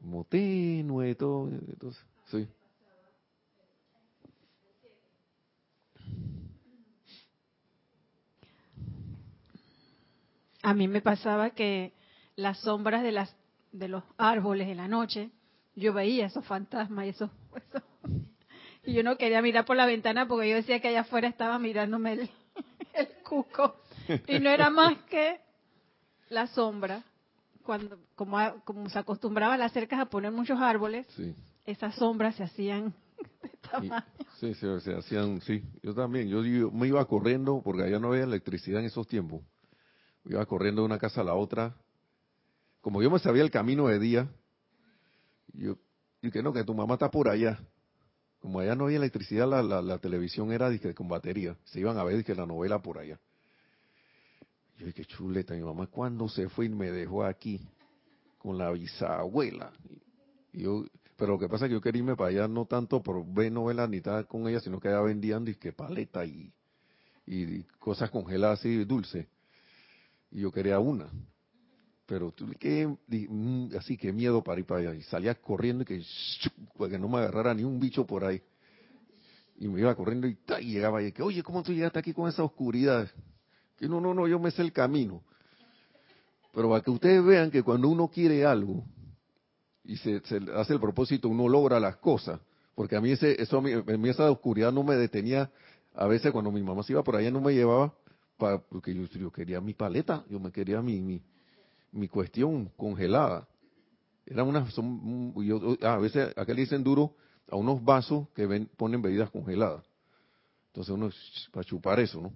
[0.00, 1.48] Como todo.
[1.48, 2.48] Entonces, sí.
[10.62, 11.92] A mí me pasaba que
[12.36, 13.34] las sombras de las
[13.72, 15.30] de los árboles en la noche
[15.74, 17.30] yo veía esos fantasmas y esos,
[18.84, 21.58] y yo no quería mirar por la ventana porque yo decía que allá afuera estaba
[21.58, 22.30] mirándome el,
[23.24, 23.76] cuco.
[24.26, 25.40] Y no era más que
[26.28, 27.04] la sombra.
[27.62, 31.06] Cuando como, como se acostumbraba las cercas a poner muchos árboles
[31.66, 32.94] esas sombras se hacían
[33.42, 34.04] de tamaño.
[34.40, 38.24] sí, se hacían sí yo también yo, yo, me iba corriendo porque allá no había
[38.24, 39.42] electricidad en esos tiempos.
[40.24, 41.74] Iba corriendo de una casa a la otra.
[42.82, 44.28] Como yo me sabía el camino de día
[45.54, 45.76] yo,
[46.22, 47.58] y que no, que tu mamá está por allá.
[48.40, 51.56] Como allá no había electricidad, la, la, televisión era con batería.
[51.64, 53.18] Se iban a ver que la novela por allá.
[54.78, 57.60] Yo dije, chuleta, mi mamá cuando se fue y me dejó aquí
[58.38, 59.72] con la bisabuela.
[60.54, 60.84] Y yo,
[61.16, 63.52] pero lo que pasa es que yo quería irme para allá no tanto por ver
[63.52, 66.50] novelas ni estar con ella, sino que allá vendían disque paleta y,
[67.26, 69.26] y cosas congeladas así dulces.
[70.30, 71.10] Y yo quería una.
[72.10, 74.94] Pero que, mm, así que miedo para ir para allá.
[74.96, 76.02] Y salía corriendo y que,
[76.76, 78.42] para que no me agarrara ni un bicho por ahí.
[79.60, 82.42] Y me iba corriendo y, llegaba y que, oye, ¿cómo tú llegaste aquí con esa
[82.42, 83.08] oscuridad?
[83.76, 85.22] Que no, no, no, yo me sé el camino.
[86.52, 88.84] Pero para que ustedes vean que cuando uno quiere algo
[89.84, 90.20] y se,
[90.56, 92.40] hace el propósito, uno logra las cosas.
[92.74, 95.48] Porque a mí, ese, eso, a mí, esa oscuridad no me detenía.
[95.94, 97.94] A veces cuando mi mamá se iba por allá no me llevaba,
[98.68, 101.22] porque yo, yo quería mi paleta, yo me quería mi, mi,
[101.92, 103.48] mi cuestión congelada.
[104.26, 107.16] Era una, son, yo, a veces acá le dicen duro
[107.48, 109.84] a unos vasos que ven, ponen bebidas congeladas.
[110.68, 111.10] Entonces uno,
[111.52, 112.32] para chupar eso, ¿no?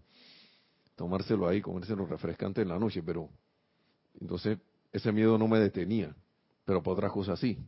[0.97, 3.29] Tomárselo ahí, comérselo refrescante en la noche, pero
[4.21, 4.59] entonces
[4.93, 6.14] ese miedo no me detenía,
[6.64, 7.59] pero para otras cosas sí.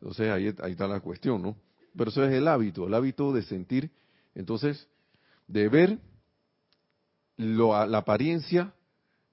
[0.00, 1.56] Entonces ahí, ahí está la cuestión, ¿no?
[1.96, 3.90] Pero eso es el hábito, el hábito de sentir,
[4.34, 4.88] entonces,
[5.46, 5.98] de ver
[7.36, 8.74] lo, la apariencia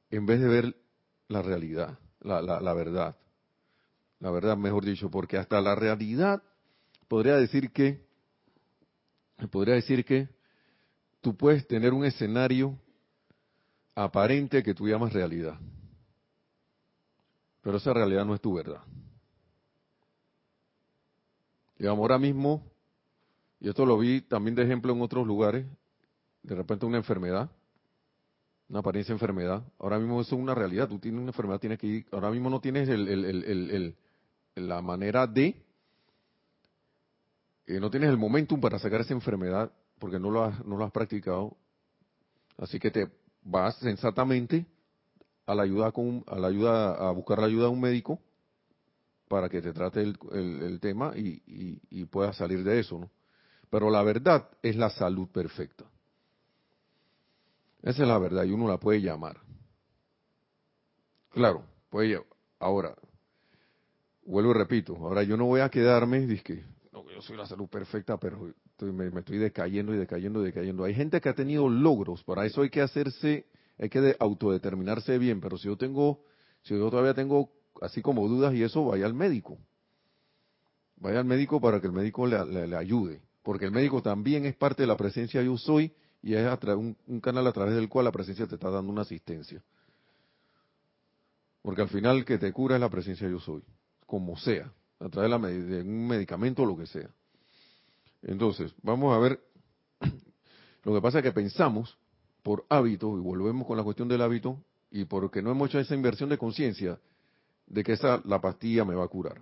[0.10, 0.76] en vez de ver
[1.32, 3.16] la realidad, la, la, verdad.
[4.20, 6.44] La verdad, mejor dicho, porque hasta la realidad
[7.08, 8.06] podría decir que,
[9.50, 10.30] podría decir que
[11.22, 12.78] tú puedes tener un escenario
[13.96, 15.58] aparente que tú llamas realidad.
[17.62, 18.84] Pero esa realidad no es tu verdad.
[21.78, 22.64] Digamos, ahora mismo,
[23.60, 25.66] y esto lo vi también de ejemplo en otros lugares,
[26.44, 27.50] de repente una enfermedad,
[28.72, 29.64] una apariencia de enfermedad.
[29.80, 30.88] Ahora mismo eso es una realidad.
[30.88, 32.06] Tú tienes una enfermedad, tienes que ir.
[32.10, 33.96] Ahora mismo no tienes el,
[34.56, 35.62] la manera de.
[37.68, 40.86] Eh, no tienes el momentum para sacar esa enfermedad porque no lo, has, no lo
[40.86, 41.58] has practicado.
[42.58, 43.10] Así que te
[43.44, 44.66] vas sensatamente
[45.46, 48.22] a la ayuda con, a la ayuda a buscar la ayuda de un médico
[49.28, 53.12] para que te trate el, tema y, y, y puedas salir de eso, ¿no?
[53.70, 55.86] Pero la verdad es la salud perfecta.
[57.84, 59.38] Esa es la verdad y uno la puede llamar.
[61.30, 62.22] Claro, puede
[62.60, 62.96] Ahora,
[64.24, 67.68] vuelvo y repito, ahora yo no voy a quedarme, que no, yo soy la salud
[67.68, 70.84] perfecta, pero me, estoy decayendo y decayendo y decayendo.
[70.84, 73.48] Hay gente que ha tenido logros, para eso hay que hacerse,
[73.80, 76.24] hay que autodeterminarse bien, pero si yo tengo,
[76.62, 79.58] si yo todavía tengo así como dudas y eso, vaya al médico.
[80.98, 84.56] Vaya al médico para que el médico le, le ayude, porque el médico también es
[84.56, 88.06] parte de la presencia yo soy y es un, un, canal a través del cual
[88.06, 89.64] la presencia te está dando una asistencia.
[91.62, 93.64] Porque al final que te cura es la presencia yo soy,
[94.06, 95.32] como sea, a través
[95.68, 97.10] de, un medicamento o lo que sea.
[98.22, 99.40] Entonces, vamos a ver,
[100.84, 101.98] lo que pasa es que pensamos
[102.44, 105.96] por hábito, y volvemos con la cuestión del hábito, y porque no hemos hecho esa
[105.96, 107.00] inversión de conciencia,
[107.68, 109.42] de que esa, la pastilla me va a curar.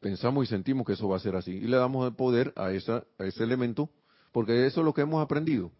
[0.00, 1.52] Pensamos y sentimos que eso va a ser así.
[1.52, 3.90] Y le damos el poder a, esa, a ese elemento,
[4.32, 5.70] porque eso es lo que hemos aprendido.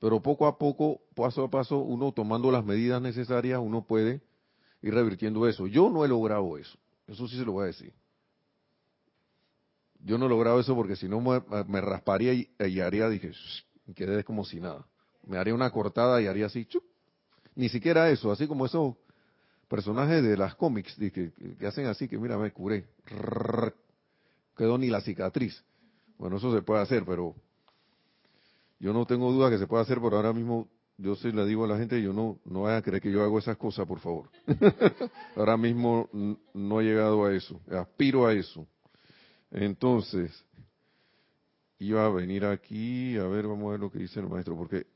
[0.00, 4.20] Pero poco a poco, paso a paso, uno tomando las medidas necesarias, uno puede
[4.82, 5.66] ir revirtiendo eso.
[5.66, 6.78] Yo no he logrado eso.
[7.06, 7.92] Eso sí se lo voy a decir.
[10.00, 13.32] Yo no he logrado eso porque si no me, rasparía y, haría, dije,
[13.96, 14.86] quedé como si nada.
[15.26, 16.66] Me haría una cortada y haría así,
[17.56, 18.94] Ni siquiera eso, así como esos
[19.68, 22.86] personajes de las cómics que, que, hacen así, que mira, me curé.
[24.56, 25.62] quedó ni la cicatriz.
[26.16, 27.34] Bueno, eso se puede hacer, pero
[28.80, 31.64] yo no tengo duda que se puede hacer, pero ahora mismo yo sí le digo
[31.64, 34.00] a la gente, yo no, no vayan a creer que yo hago esas cosas, por
[34.00, 34.30] favor.
[35.36, 36.08] ahora mismo
[36.54, 38.66] no he llegado a eso, aspiro a eso.
[39.50, 40.44] Entonces,
[41.78, 44.86] iba a venir aquí, a ver, vamos a ver lo que dice el maestro, porque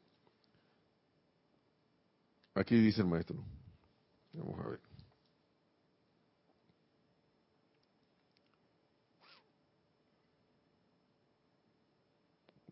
[2.54, 3.36] aquí dice el maestro.
[4.32, 4.80] Vamos a ver.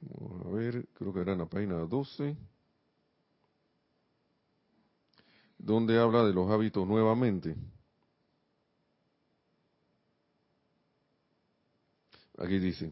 [0.01, 2.37] Vamos a ver, creo que era en la página 12,
[5.59, 7.55] donde habla de los hábitos nuevamente.
[12.38, 12.87] Aquí dice,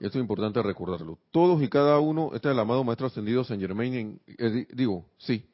[0.00, 3.58] esto es importante recordarlo, todos y cada uno, este es el amado Maestro Ascendido San
[3.58, 5.48] Germain, en, eh, digo, sí,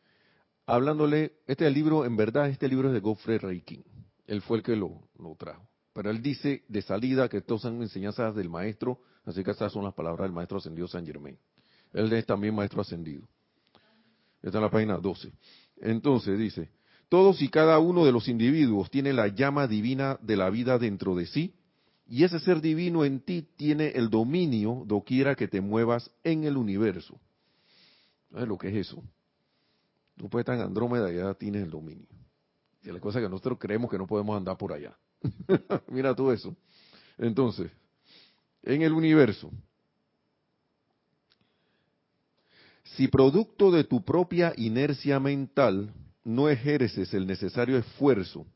[0.66, 3.84] hablándole, este libro, en verdad este libro es de Godfrey Reiking,
[4.26, 8.34] él fue el que lo, trajo, pero él dice de salida que estos son enseñanzas
[8.34, 11.38] del Maestro, así que estas son las palabras del Maestro Ascendido San Germain.
[11.92, 13.28] Él es también Maestro Ascendido.
[14.40, 15.32] Está en la página 12.
[15.82, 16.70] Entonces dice,
[17.08, 21.14] todos y cada uno de los individuos tiene la llama divina de la vida dentro
[21.14, 21.54] de sí,
[22.06, 26.56] y ese ser divino en ti tiene el dominio doquiera que te muevas en el
[26.56, 27.20] universo.
[28.30, 29.02] ¿Sabes lo que es eso?
[30.16, 32.06] Tú puedes estar en Andrómeda y ya tienes el dominio.
[32.82, 34.96] Y la cosa que nosotros creemos que no podemos andar por allá.
[35.88, 36.54] Mira todo eso.
[37.18, 37.70] Entonces,
[38.62, 39.50] en el universo,
[42.96, 45.92] si producto de tu propia inercia mental
[46.24, 48.46] no ejerces el necesario esfuerzo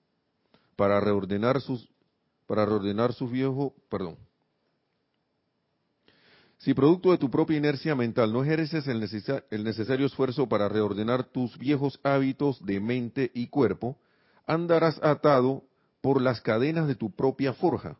[0.77, 1.89] para reordenar sus
[2.47, 4.17] para reordenar sus viejos, perdón.
[6.59, 9.01] Si producto de tu propia inercia mental no ejerces el,
[9.65, 13.99] necesario esfuerzo para reordenar tus viejos hábitos de mente y cuerpo,
[14.47, 15.65] andarás atado
[16.01, 17.99] por las cadenas de tu propia forja.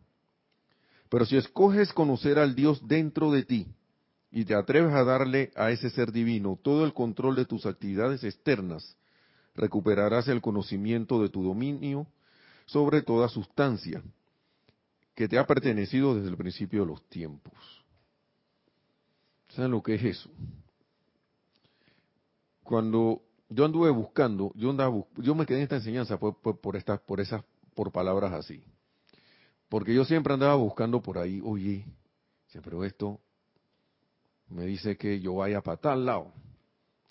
[1.09, 3.67] Pero si escoges conocer al Dios dentro de ti
[4.31, 8.25] y te atreves a darle a ese ser divino todo el control de tus actividades
[8.25, 8.97] externas,
[9.55, 12.07] recuperarás el conocimiento de tu dominio
[12.65, 14.03] sobre toda sustancia
[15.15, 17.55] que te ha pertenecido desde el principio de los tiempos.
[19.49, 20.31] ¿Saben lo que es eso?
[22.63, 27.01] Cuando yo anduve buscando, yo andaba, yo me quedé en esta enseñanza por, por, estas,
[27.01, 27.43] por esas,
[27.75, 28.63] por palabras así,
[29.69, 31.85] porque yo siempre andaba buscando por ahí, oye,
[32.65, 33.21] pero esto
[34.49, 36.33] me dice que yo vaya para tal lado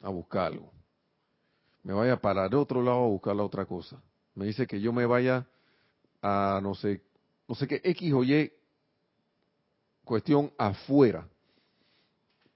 [0.02, 0.72] a buscar algo,
[1.84, 4.02] me vaya para el otro lado a buscar la otra cosa,
[4.34, 5.48] me dice que yo me vaya
[6.22, 7.02] a no sé
[7.48, 8.52] no sé qué X o Y
[10.04, 11.28] cuestión afuera.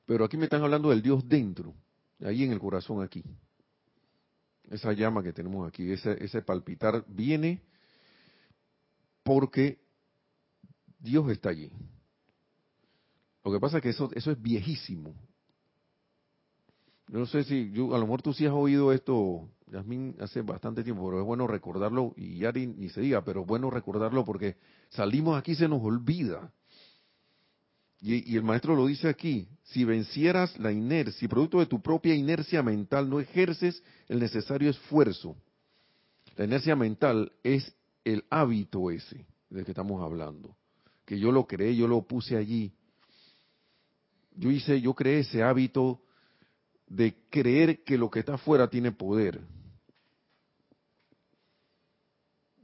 [0.09, 1.75] Pero aquí me están hablando del Dios dentro,
[2.21, 3.23] ahí en el corazón aquí.
[4.67, 7.61] Esa llama que tenemos aquí, ese, ese palpitar viene
[9.21, 9.77] porque
[10.97, 11.71] Dios está allí.
[13.43, 15.13] Lo que pasa es que eso, eso es viejísimo.
[17.09, 20.41] Yo no sé si, yo, a lo mejor tú sí has oído esto, Yasmín, hace
[20.41, 24.25] bastante tiempo, pero es bueno recordarlo, y Yari ni se diga, pero es bueno recordarlo
[24.25, 24.57] porque
[24.89, 26.51] salimos aquí se nos olvida.
[28.01, 32.15] Y, el maestro lo dice aquí, si vencieras la inercia, si producto de tu propia
[32.15, 35.35] inercia mental no ejerces el necesario esfuerzo,
[36.37, 37.73] la inercia mental es
[38.05, 40.55] el hábito ese del que estamos hablando,
[41.05, 42.71] que yo lo creé, yo lo puse allí.
[44.35, 46.01] Yo hice, yo creé ese hábito
[46.87, 49.41] de creer que lo que está afuera tiene poder.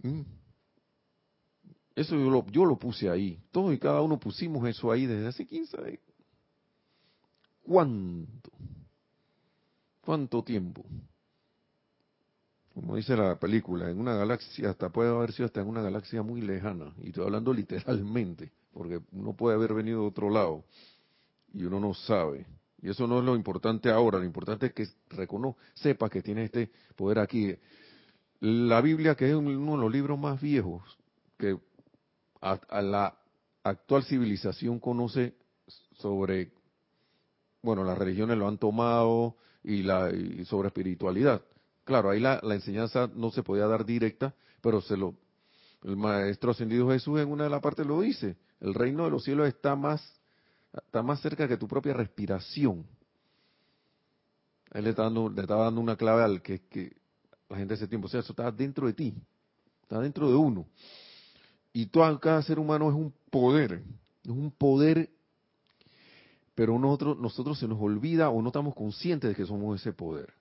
[0.02, 0.22] Mm.
[1.96, 3.40] Eso yo lo, yo lo puse ahí.
[3.52, 6.00] Todos y cada uno pusimos eso ahí desde hace 15 años.
[7.64, 8.52] ¿Cuánto?
[10.02, 10.86] ¿Cuánto tiempo?
[12.74, 16.22] Como dice la película, en una galaxia, hasta puede haber sido hasta en una galaxia
[16.22, 16.94] muy lejana.
[17.02, 20.66] Y estoy hablando literalmente, porque uno puede haber venido de otro lado
[21.54, 22.46] y uno no sabe.
[22.82, 26.44] Y eso no es lo importante ahora, lo importante es que recono, sepa que tiene
[26.44, 27.56] este poder aquí.
[28.42, 30.84] La Biblia, que es uno de los libros más viejos
[31.38, 31.58] que
[32.42, 33.18] a, la
[33.64, 35.36] actual civilización conoce
[35.98, 36.52] sobre,
[37.62, 40.12] bueno, las religiones lo han tomado y, la,
[40.46, 41.42] sobre espiritualidad.
[41.84, 45.16] Claro, ahí la, enseñanza no se podía dar directa, pero se lo
[45.84, 49.24] El maestro ascendido Jesús en una de las partes lo dice, el reino de los
[49.24, 50.02] cielos está más,
[50.74, 52.86] está más cerca que tu propia respiración.
[54.72, 56.96] Él le, está dando, le estaba dando una clave al que, que
[57.50, 59.16] la gente hace tiempo, o eso está dentro de ti,
[59.84, 60.68] está dentro de uno.
[61.76, 63.84] Y todo, cada ser humano es un poder,
[64.24, 65.10] es un poder,
[66.56, 70.34] pero nosotros, nosotros se nos olvida o no estamos conscientes de que somos ese poder.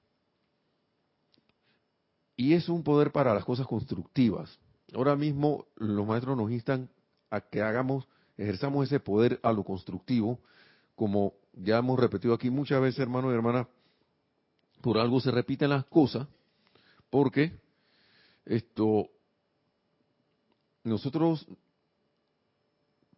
[2.36, 4.60] Y es un poder para las cosas constructivas.
[4.94, 6.88] Ahora mismo los maestros nos instan
[7.30, 8.06] a que hagamos,
[8.38, 10.38] ejerzamos ese poder a lo constructivo,
[10.94, 13.66] como ya hemos repetido aquí muchas veces, hermanos y hermanas,
[14.80, 16.28] por algo se repiten las cosas,
[17.10, 17.58] porque
[18.44, 19.08] esto
[20.84, 21.46] nosotros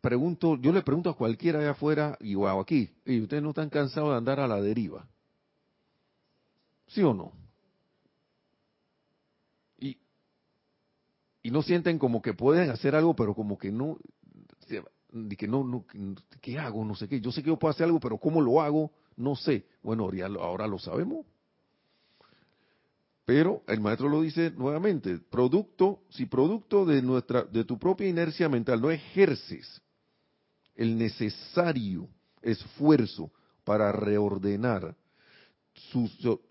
[0.00, 3.70] pregunto, yo le pregunto a cualquiera allá afuera y o aquí, y ustedes no están
[3.70, 5.06] cansados de andar a la deriva.
[6.86, 7.32] ¿Sí o no?
[9.78, 9.98] Y,
[11.42, 13.98] y no sienten como que pueden hacer algo, pero como que no,
[15.36, 15.84] que no, no,
[16.40, 16.84] ¿qué hago?
[16.84, 17.20] No sé qué.
[17.20, 18.92] Yo sé que yo puedo hacer algo, pero ¿cómo lo hago?
[19.16, 19.66] No sé.
[19.82, 20.08] Bueno,
[20.40, 21.26] ahora lo sabemos.
[23.26, 28.48] Pero el maestro lo dice nuevamente, producto, si producto de nuestra, de tu propia inercia
[28.48, 29.82] mental no ejerces
[30.76, 32.08] el necesario
[32.40, 33.32] esfuerzo
[33.64, 34.94] para reordenar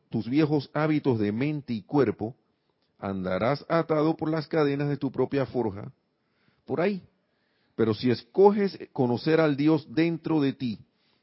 [0.09, 2.35] tus viejos hábitos de mente y cuerpo,
[2.99, 5.93] andarás atado por las cadenas de tu propia forja,
[6.65, 7.01] por ahí.
[7.77, 10.79] Pero si escoges conocer al Dios dentro de ti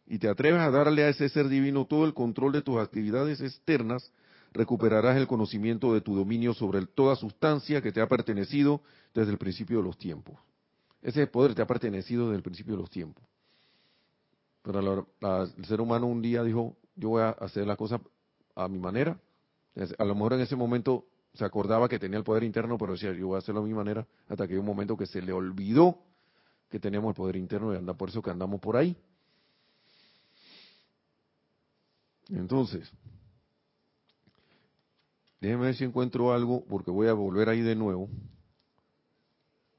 [0.06, 3.42] y te atreves a darle a ese ser divino todo el control de tus actividades
[3.42, 4.10] externas,
[4.52, 8.82] recuperarás el conocimiento de tu dominio sobre toda sustancia que te ha pertenecido
[9.14, 10.38] desde el principio de los tiempos.
[11.02, 13.24] Ese poder te ha pertenecido desde el principio de los tiempos.
[14.62, 18.00] Pero el ser humano un día dijo, yo voy a hacer las cosas
[18.54, 19.18] a mi manera.
[19.98, 23.12] A lo mejor en ese momento se acordaba que tenía el poder interno, pero decía,
[23.12, 25.32] yo voy a hacerlo a mi manera, hasta que hay un momento que se le
[25.32, 25.98] olvidó
[26.68, 28.96] que teníamos el poder interno y anda por eso que andamos por ahí.
[32.28, 32.90] Entonces,
[35.42, 38.08] Déjenme ver si encuentro algo, porque voy a volver ahí de nuevo.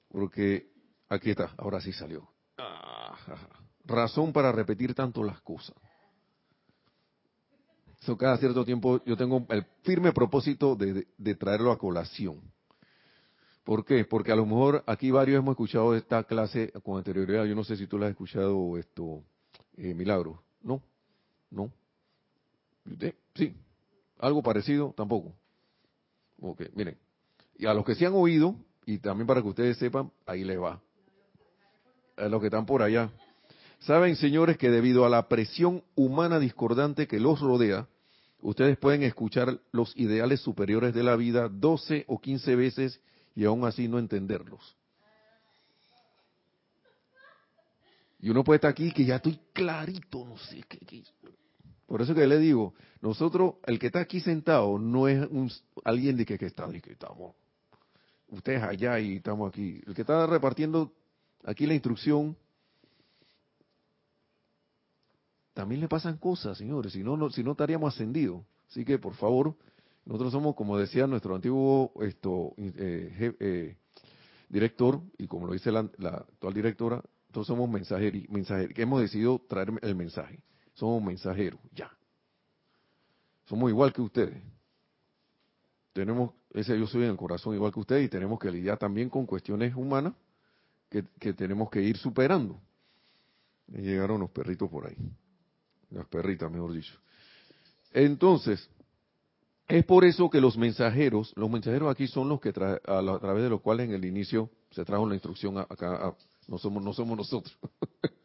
[0.10, 0.70] Porque
[1.08, 2.28] aquí está, ahora sí salió.
[2.58, 3.16] Ah,
[3.86, 5.74] razón para repetir tanto las cosas.
[8.02, 12.42] Eso cada cierto tiempo yo tengo el firme propósito de, traerlo a colación.
[13.64, 14.04] ¿Por qué?
[14.04, 17.46] Porque a lo mejor aquí varios hemos escuchado esta clase con anterioridad.
[17.46, 19.24] Yo no sé si tú la has escuchado, esto,
[19.78, 20.44] eh, Milagro.
[20.62, 20.84] ¿No?
[21.50, 21.72] ¿No?
[23.34, 23.56] Sí.
[24.20, 24.94] ¿Algo parecido?
[24.98, 25.34] Tampoco.
[26.40, 26.98] Ok, miren.
[27.58, 28.56] Y a los que se han oído,
[28.86, 30.82] y también para que ustedes sepan, ahí les va.
[32.18, 33.12] A los que están por allá.
[33.80, 37.88] Saben, señores, que debido a la presión humana discordante que los rodea,
[38.42, 43.02] ustedes pueden escuchar los ideales superiores de la vida 12 o 15 veces
[43.36, 44.78] y aún así no entenderlos.
[48.20, 51.04] Y uno puede estar aquí que ya estoy clarito, no sé qué,
[51.94, 55.52] por eso que le digo, nosotros, el que está aquí sentado no es un,
[55.84, 57.36] alguien de que, está, de que estamos,
[58.30, 59.80] ustedes allá y estamos aquí.
[59.86, 60.92] El que está repartiendo
[61.44, 62.36] aquí la instrucción,
[65.54, 68.42] también le pasan cosas, señores, si no, no si no estaríamos ascendidos.
[68.72, 69.56] Así que, por favor,
[70.04, 73.78] nosotros somos, como decía nuestro antiguo esto, eh, eh,
[74.50, 79.40] director, y como lo dice la, actual directora, nosotros somos mensajeros, mensajeros, que hemos decidido
[79.48, 80.42] traer el mensaje
[80.74, 81.92] somos mensajeros, ya.
[83.46, 84.42] Somos igual que ustedes.
[85.94, 89.10] Tenemos ese yo soy en el corazón igual que ustedes y tenemos que lidiar también
[89.10, 90.14] con cuestiones humanas
[91.20, 92.60] que, tenemos que ir superando.
[93.68, 94.96] Y llegaron los perritos por ahí.
[95.90, 96.94] Las perritas, mejor dicho.
[97.92, 98.70] Entonces,
[99.68, 103.50] es por eso que los mensajeros, los mensajeros aquí son los que a, través de
[103.50, 106.16] los cuales en el inicio se trajo la instrucción acá,
[106.48, 107.58] no somos no somos nosotros.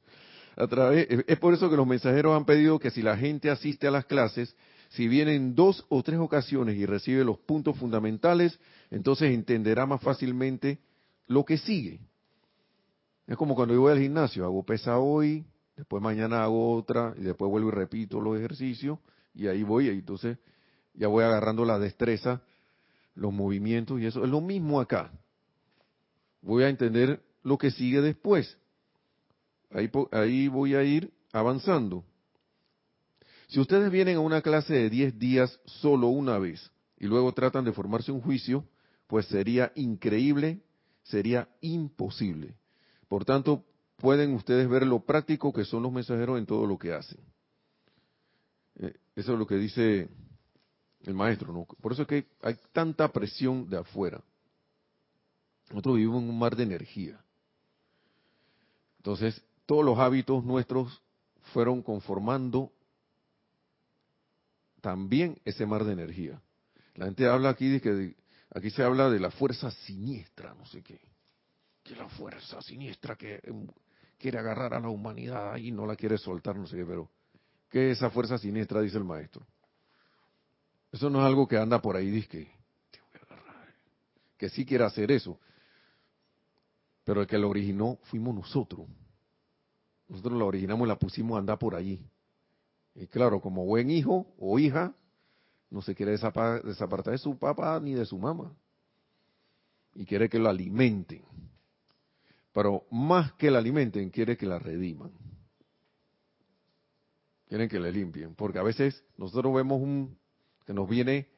[0.59, 4.07] es por eso que los mensajeros han pedido que si la gente asiste a las
[4.07, 4.57] clases,
[4.89, 8.59] si viene en dos o tres ocasiones y recibe los puntos fundamentales,
[8.91, 10.79] entonces entenderá más fácilmente
[11.27, 12.01] lo que sigue.
[13.27, 15.45] Es como cuando yo voy al gimnasio, hago pesa hoy,
[15.77, 18.99] después mañana hago otra, y después vuelvo y repito los ejercicios,
[19.35, 20.39] y ahí voy, y entonces
[20.95, 22.43] ya voy agarrando la destreza,
[23.15, 25.13] los movimientos, y eso es lo mismo acá.
[26.41, 28.59] Voy a entender lo que sigue después.
[29.71, 32.05] Ahí, voy a ir avanzando.
[33.49, 37.65] Si ustedes vienen a una clase de 10 días solo una vez y luego tratan
[37.65, 38.65] de formarse un juicio,
[39.07, 40.61] pues sería increíble,
[41.03, 42.55] sería imposible.
[43.09, 43.65] Por tanto,
[43.97, 47.21] pueden ustedes ver lo práctico que son los mensajeros en todo lo que hacen.
[48.77, 50.09] Eh, eso es lo que dice
[51.05, 51.67] el maestro, ¿no?
[51.81, 54.23] Por eso es que hay tanta presión de afuera.
[55.71, 57.21] Nosotros vivimos en un mar de energía.
[58.99, 61.03] Entonces, todos los hábitos nuestros
[61.53, 62.73] fueron conformando
[64.81, 66.41] también ese mar de energía.
[66.95, 68.17] La gente habla aquí de que
[68.55, 70.99] aquí se habla de la fuerza siniestra, no sé qué.
[71.83, 73.67] Que la fuerza siniestra que em,
[74.17, 77.11] quiere agarrar a la humanidad y no la quiere soltar, no sé qué, pero
[77.69, 78.81] ¿qué es esa fuerza siniestra?
[78.81, 79.47] Dice el maestro.
[80.91, 82.51] Eso no es algo que anda por ahí, dice que,
[84.39, 85.39] que sí quiere hacer eso.
[87.05, 88.89] Pero el que lo originó fuimos nosotros.
[90.09, 92.03] Nosotros la originamos y la pusimos a andar por allí.
[92.95, 94.95] Y claro, como buen hijo o hija,
[95.71, 98.57] no se quiere desapartar de su papá ni de su mamá.
[99.95, 101.23] Y quiere que lo alimenten.
[102.53, 105.13] Pero más que la alimenten, quiere que la rediman.
[107.47, 108.35] Quieren que le limpien.
[108.35, 110.19] Porque a veces nosotros vemos un
[110.67, 111.29] que nos viene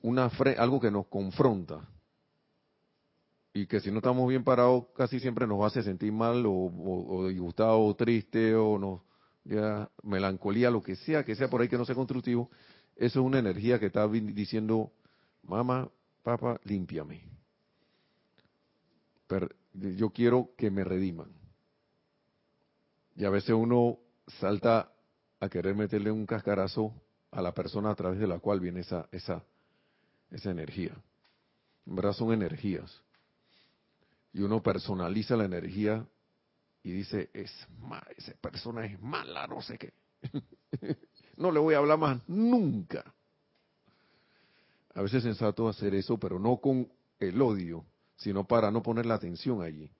[0.00, 1.88] una algo que nos confronta
[3.60, 7.80] y que si no estamos bien parados casi siempre nos hace sentir mal o, disgustado
[7.80, 9.04] o triste o no
[9.44, 12.50] ya melancolía lo que sea que sea por ahí que no sea constructivo
[12.98, 14.92] eso es una energía que está diciendo
[15.44, 15.88] mamá
[16.22, 17.22] papá límpiame.
[19.72, 21.30] Yo quiero que me rediman
[23.14, 23.98] y a veces uno
[24.40, 24.92] salta
[25.40, 26.92] a querer meterle un cascarazo
[27.30, 29.44] a la persona a través de la cual viene esa esa
[30.30, 30.92] esa energía.
[31.86, 33.02] En son energías
[34.38, 36.06] y uno personaliza la energía
[36.84, 37.50] y dice, es
[38.16, 39.92] esa persona es mala, no sé qué.
[41.36, 43.12] no le voy a hablar más nunca.
[44.94, 47.84] A veces es sensato hacer eso, pero no con el odio,
[48.16, 49.90] sino para no poner la atención allí.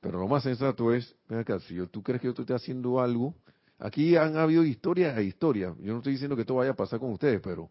[0.00, 3.34] Pero lo más sensato es, ven acá, si tú crees que yo estoy haciendo algo,
[3.78, 5.74] aquí han habido historias e historias.
[5.78, 7.70] Yo no estoy diciendo que esto vaya a pasar con ustedes, pero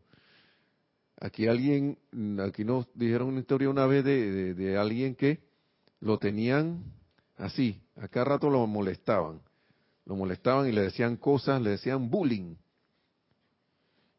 [1.19, 1.97] Aquí alguien,
[2.39, 5.39] aquí nos dijeron una historia una vez de, de, alguien que
[5.99, 6.83] lo tenían
[7.37, 9.41] así, a cada rato lo molestaban.
[10.05, 12.55] Lo molestaban y le decían cosas, le decían bullying.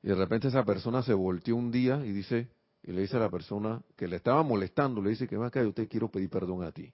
[0.03, 2.49] Y de repente esa persona se volteó un día y dice,
[2.83, 5.63] y le dice a la persona que le estaba molestando, le dice que va acá
[5.63, 6.93] y usted quiero pedir perdón a ti.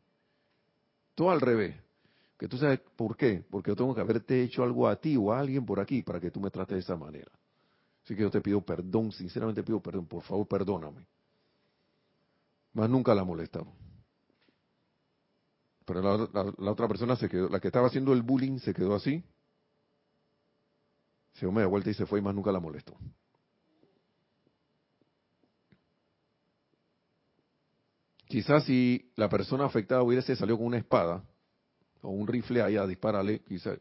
[1.15, 1.77] Todo al revés.
[2.39, 3.45] Que tú sabes por qué.
[3.49, 6.21] Porque yo tengo que haberte hecho algo a ti o a alguien por aquí para
[6.21, 7.31] que tú me trates de esa manera.
[8.05, 11.07] Así que yo te pido perdón, sinceramente pido perdón, por favor perdóname.
[12.75, 13.67] Más nunca la molestado.
[15.87, 19.25] Pero la, otra persona se quedó, la que estaba haciendo el bullying se quedó así.
[21.35, 22.95] Se dio media vuelta y se fue y más nunca la molestó.
[28.27, 31.23] Quizás si la persona afectada hubiese salido con una espada
[32.03, 33.79] o un rifle ahí a dispararle, quizás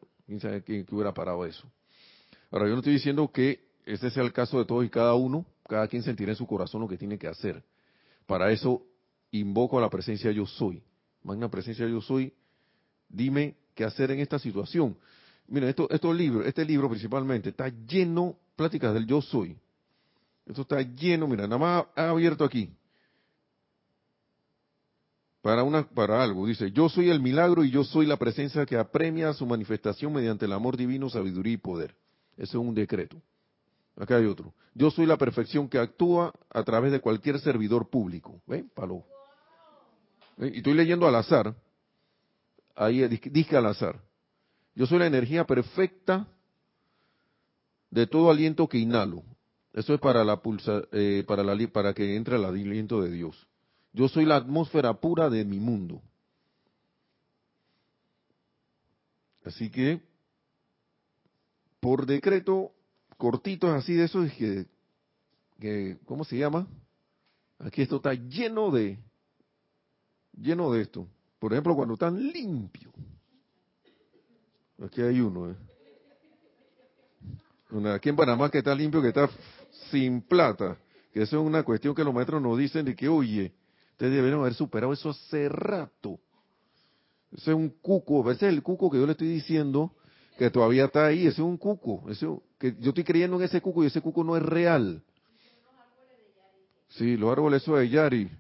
[0.66, 1.70] quién hubiera parado eso.
[2.52, 5.46] Ahora, yo no estoy diciendo que ese sea el caso de todos y cada uno,
[5.68, 7.64] cada quien sentirá en su corazón lo que tiene que hacer.
[8.26, 8.84] Para eso
[9.32, 10.82] invoco a la presencia yo soy.
[11.24, 12.34] Magna presencia yo soy,
[13.10, 14.98] dime qué hacer en esta situación.
[15.48, 19.58] Mira, esto, estos libros, este libro principalmente está lleno, pláticas del yo soy.
[20.46, 22.70] Esto está lleno, mira, nada más ha abierto aquí.
[25.42, 28.78] Para, una, para algo, dice, yo soy el milagro y yo soy la presencia que
[28.78, 31.96] apremia su manifestación mediante el amor divino, sabiduría y poder.
[32.38, 33.22] Ese es un decreto.
[33.96, 34.54] Acá hay otro.
[34.74, 38.42] Yo soy la perfección que actúa a través de cualquier servidor público.
[38.48, 38.70] ¿Ven?
[38.74, 39.04] Palo.
[40.38, 41.56] Y estoy leyendo al azar.
[42.76, 44.02] Ahí dije al azar.
[44.76, 46.28] Yo soy la energía perfecta
[47.92, 49.24] de todo aliento que inhalo.
[49.74, 53.48] Eso es para la pulsa, eh, para la para que entre el aliento de Dios.
[53.92, 56.02] Yo soy la atmósfera pura de mi mundo.
[59.46, 60.02] Así que,
[61.80, 62.72] por decreto,
[63.24, 64.66] cortitos así de esos que,
[65.58, 66.68] que, ¿cómo se llama?
[67.58, 69.00] Aquí esto está lleno de,
[70.34, 71.08] lleno de esto.
[71.40, 72.94] Por ejemplo, cuando están limpios.
[74.84, 75.56] Aquí hay uno, ¿eh?
[77.96, 79.30] Aquí en Panamá que está limpio, que está
[79.90, 80.78] sin plata.
[81.14, 83.54] Que eso es una cuestión que los maestros nos dicen de que, oye,
[83.92, 86.20] ustedes deben haber superado eso hace rato.
[87.32, 89.94] Ese es un cuco, ese es el cuco que yo le estoy diciendo
[90.38, 92.28] que todavía está ahí, ese es un cuco, ese,
[92.64, 95.04] que yo estoy creyendo en ese cuco y ese cuco no es real.
[96.88, 98.32] Sí, los árboles de Yari.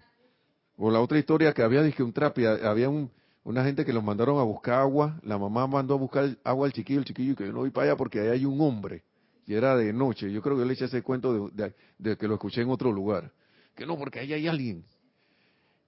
[0.77, 3.11] O la otra historia que había, dije, un trapi, había un,
[3.43, 6.71] una gente que los mandaron a buscar agua, la mamá mandó a buscar agua al
[6.71, 9.03] chiquillo, el chiquillo que yo no voy para allá porque ahí hay un hombre,
[9.45, 12.25] y era de noche, yo creo que yo le eché ese cuento de, de, que
[12.25, 13.29] lo escuché en otro lugar,
[13.75, 14.85] que no, porque ahí hay alguien.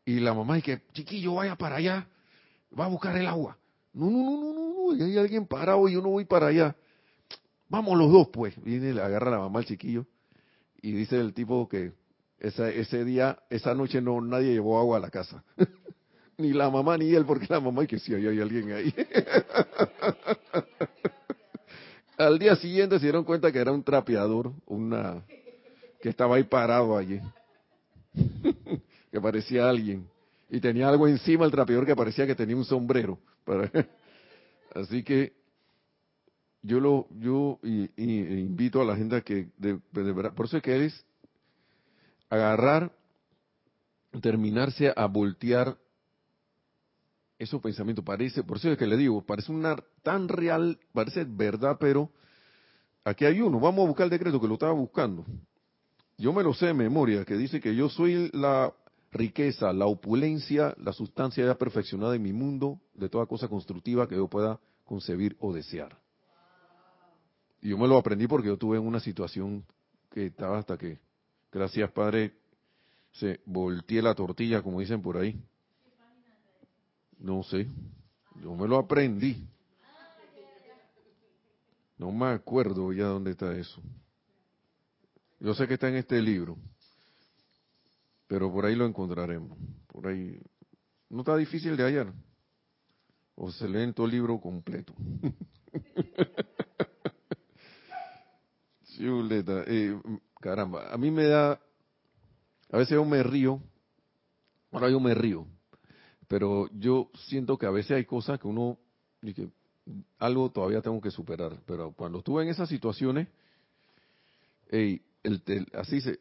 [0.04, 2.06] Y la mamá dice, chiquillo, vaya para allá,
[2.78, 3.58] va a buscar el agua.
[3.94, 6.76] No, no, no, no, no, no, hay alguien parado y yo no voy para allá.
[7.76, 8.56] Vamos los dos, pues.
[8.64, 10.06] Viene, le agarra la mamá al chiquillo
[10.82, 11.92] y dice el tipo que
[12.40, 15.44] esa, ese día, esa noche no nadie llevó agua a la casa.
[16.38, 18.96] ni la mamá ni él, porque la mamá y que sí, hay alguien ahí.
[22.18, 25.22] Al día siguiente se dieron cuenta que era un trapeador, una
[26.02, 27.20] que estaba ahí parado allí,
[29.12, 30.08] que parecía alguien
[30.50, 33.20] y tenía algo encima el trapeador que parecía que tenía un sombrero.
[34.74, 35.34] Así que
[36.66, 40.64] yo lo yo y, invito a la gente a que de, verdad, por eso es
[40.64, 41.06] que es
[42.30, 42.92] agarrar,
[44.22, 45.78] terminarse a voltear
[47.38, 48.04] esos pensamientos.
[48.04, 52.10] Parece, por eso es que le digo, parece una tan real, parece verdad, pero
[53.04, 53.60] aquí hay uno.
[53.60, 55.26] Vamos a buscar el decreto que lo estaba buscando.
[56.18, 58.74] Yo me lo sé de memoria, que dice que yo soy la
[59.12, 64.16] riqueza, la opulencia, la sustancia ya perfeccionada en mi mundo de toda cosa constructiva que
[64.16, 66.05] yo pueda concebir o desear.
[67.66, 69.66] Y yo me lo aprendí porque yo tuve una situación
[70.12, 71.00] que estaba hasta que,
[71.52, 72.32] gracias Padre,
[73.12, 75.36] se volteé la tortilla, como dicen por ahí.
[77.18, 77.68] No sé,
[78.40, 79.50] yo me lo aprendí.
[81.98, 83.82] No me acuerdo ya dónde está eso.
[85.40, 86.60] Yo sé que está en este libro.
[88.28, 89.58] Pero por ahí lo encontraremos.
[89.88, 90.40] Por ahí.
[91.10, 92.14] No está difícil de hallar.
[93.34, 94.94] O se lee en todo el libro completo.
[99.00, 100.00] Eh,
[100.40, 101.60] caramba, a mí me da.
[102.72, 103.62] A veces yo me río.
[104.72, 105.46] Ahora yo me río.
[106.28, 108.78] Pero yo siento que a veces hay cosas que uno.
[109.22, 109.50] Que
[110.20, 111.58] algo todavía tengo que superar.
[111.66, 113.28] Pero cuando estuve en esas situaciones.
[114.70, 115.02] el,
[115.74, 116.20] así se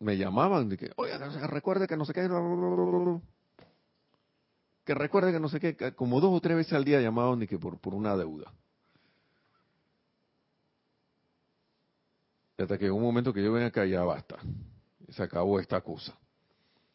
[0.00, 1.12] me llamaban de que, oye,
[1.48, 2.28] recuerde que no sé qué,
[4.84, 7.46] que recuerde que no sé qué, como dos o tres veces al día llamaban de
[7.46, 8.52] que por, por una deuda.
[12.58, 14.36] Hasta que en un momento que yo ven acá ya basta,
[15.08, 16.12] se acabó esta cosa.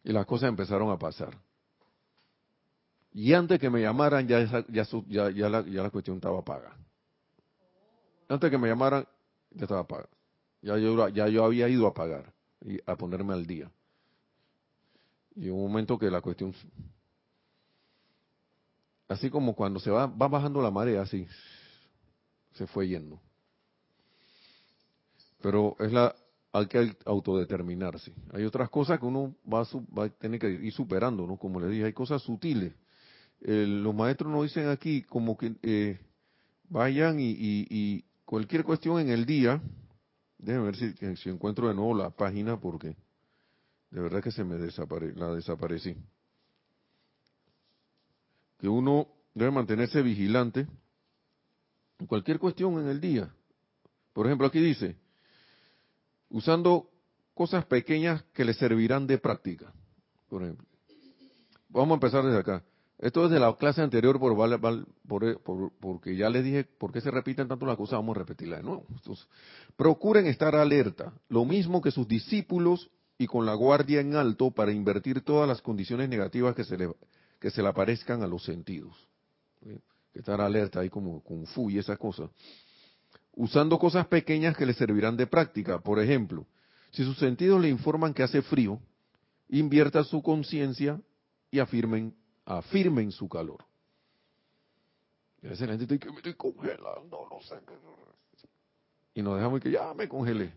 [0.03, 1.37] Y las cosas empezaron a pasar.
[3.13, 6.75] Y antes que me llamaran ya, ya, ya, ya, la, ya la cuestión estaba paga.
[8.27, 9.07] Antes que me llamaran
[9.51, 10.09] ya estaba paga.
[10.61, 12.33] Ya yo, ya yo había ido a pagar
[12.65, 13.71] y a ponerme al día.
[15.35, 16.53] Y un momento que la cuestión,
[19.07, 21.25] así como cuando se va, va bajando la marea, así,
[22.53, 23.19] se fue yendo.
[25.43, 26.15] Pero es la,
[26.53, 28.13] hay que autodeterminarse.
[28.33, 29.65] Hay otras cosas que uno va a,
[29.95, 31.37] va a tener que ir superando, ¿no?
[31.37, 32.73] Como le dije, hay cosas sutiles.
[33.41, 35.99] los maestros nos dicen aquí como que eh,
[36.69, 39.61] vayan y, y cualquier cuestión en el día,
[40.43, 42.97] Déjenme ver si, si, encuentro de nuevo la página porque
[43.91, 45.95] de verdad que se me desapare, la desaparecí.
[48.59, 50.67] Que uno debe mantenerse vigilante
[52.07, 53.33] cualquier cuestión en el día.
[54.11, 54.97] Por ejemplo, aquí dice,
[56.33, 56.89] usando
[57.33, 59.71] cosas pequeñas que le servirán de práctica.
[60.27, 60.67] Por ejemplo,
[61.69, 62.63] vamos a empezar desde acá.
[62.99, 64.59] Esto es de la clase anterior, por,
[65.07, 68.57] por, porque ya les dije por qué se repiten tanto las cosas, vamos a repetirla
[68.57, 68.85] de nuevo.
[69.75, 74.71] procuren estar alerta, lo mismo que sus discípulos y con la guardia en alto para
[74.71, 76.89] invertir todas las condiciones negativas que se le,
[77.39, 78.95] que se le aparezcan a los sentidos.
[80.13, 82.29] Estar alerta ahí como con fu y esa cosa.
[83.35, 85.79] Usando cosas pequeñas que le servirán de práctica.
[85.79, 86.45] Por ejemplo,
[86.91, 88.79] si sus sentidos le informan que hace frío,
[89.49, 91.01] invierta su conciencia
[91.49, 92.15] y afirmen
[92.45, 93.65] afirmen su calor.
[95.41, 97.55] Y a veces la gente dice que me estoy congelando, no sé.
[99.13, 100.53] Y nos dejamos que ya me congelé.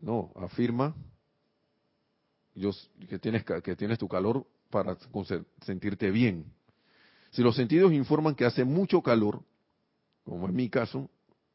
[0.00, 0.94] No, afirma
[2.54, 2.70] yo,
[3.08, 4.96] que, tienes, que tienes tu calor para
[5.62, 6.52] sentirte bien.
[7.30, 9.42] Si los sentidos informan que hace mucho calor,
[10.24, 11.08] como en mi caso,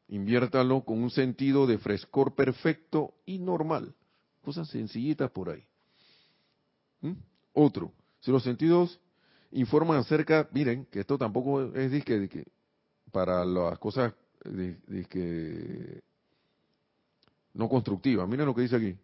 [0.08, 3.94] inviértalo con un sentido de frescor perfecto y normal.
[4.42, 5.64] Cosas sencillitas por ahí.
[7.00, 7.12] ¿Mm?
[7.52, 9.00] Otro, si los sentidos
[9.50, 12.46] informan acerca, miren, que esto tampoco es disque,
[13.10, 14.12] para las cosas
[17.54, 18.28] no constructivas.
[18.28, 18.96] Miren lo que dice aquí.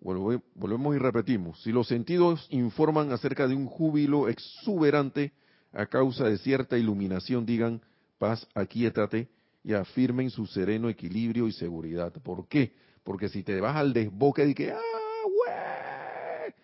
[0.00, 1.62] Volvemos y repetimos.
[1.62, 5.32] Si los sentidos informan acerca de un júbilo exuberante
[5.72, 7.80] a causa de cierta iluminación, digan
[8.18, 9.28] paz, aquíétate
[9.64, 12.12] y afirmen su sereno equilibrio y seguridad.
[12.12, 12.74] ¿Por qué?
[13.04, 14.80] Porque si te vas al desboque de que, ah,
[15.24, 16.54] güey,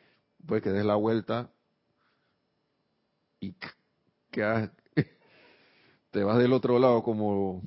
[0.47, 1.51] pues que des la vuelta
[3.41, 3.55] y
[4.31, 4.71] que
[6.11, 7.63] te vas del otro lado como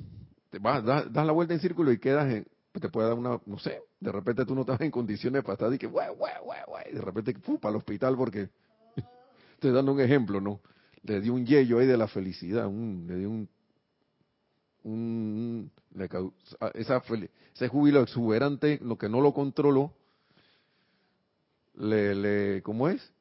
[0.49, 3.59] te vas das, la vuelta en círculo y quedas en, te puede dar una no
[3.59, 7.33] sé de repente tú no estás en condiciones para estar y que y de repente
[7.59, 8.49] para el hospital porque
[9.53, 10.59] estoy dando un ejemplo no
[11.03, 13.49] le dio un yello ahí de la felicidad un, le dio un
[14.83, 15.71] un
[16.73, 17.03] esa
[17.53, 19.93] ese júbilo exuberante lo que no lo controló
[21.75, 23.11] le, le, ¿cómo es?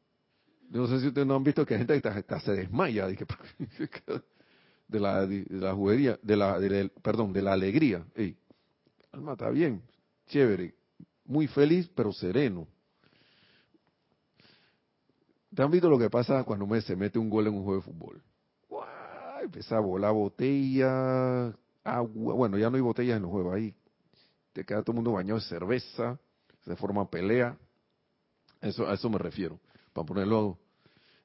[0.70, 3.06] No sé si ustedes no han visto que hay gente que hasta, se desmaya
[4.88, 8.04] de, la, de la juguería, de la, perdón, de la alegría.
[8.14, 8.36] Ey,
[9.12, 9.82] alma está bien,
[10.28, 10.74] chévere,
[11.24, 12.68] muy feliz pero sereno.
[15.54, 17.82] ¿Te han visto lo que pasa cuando se mete un gol en un juego de
[17.82, 18.22] fútbol?
[19.42, 22.34] Empieza a volar botella, agua.
[22.34, 23.74] Bueno, ya no hay botellas en los juegos ahí.
[24.52, 26.18] Te queda todo el mundo bañado de cerveza,
[26.64, 27.56] se forma pelea.
[28.60, 29.58] Eso, a eso me refiero,
[29.92, 30.58] para ponerlo.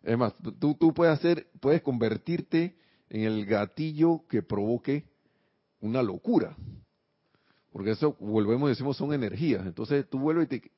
[0.04, 2.78] Es más, tú, tú puedes hacer, puedes convertirte
[3.10, 5.06] en el gatillo que provoque
[5.82, 6.56] una locura.
[7.72, 9.66] Porque eso, volvemos y decimos, son energías.
[9.66, 10.72] Entonces tú vuelves y te,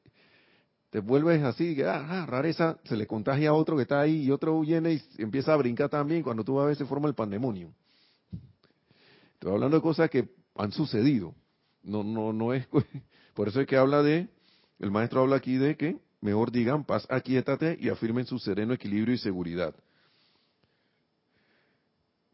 [0.90, 4.24] te vuelves así, que, ah, ah, rareza, se le contagia a otro que está ahí
[4.24, 6.24] y otro viene y empieza a brincar también.
[6.24, 7.74] Cuando tú vas a ver, se forma el pandemonio.
[9.34, 11.36] Estoy hablando de cosas que han sucedido.
[11.84, 12.66] No, no, no es.
[13.34, 14.30] Por eso es que habla de.
[14.80, 19.14] El maestro habla aquí de que mejor digan paz, aquíétate y afirmen su sereno equilibrio
[19.14, 19.76] y seguridad.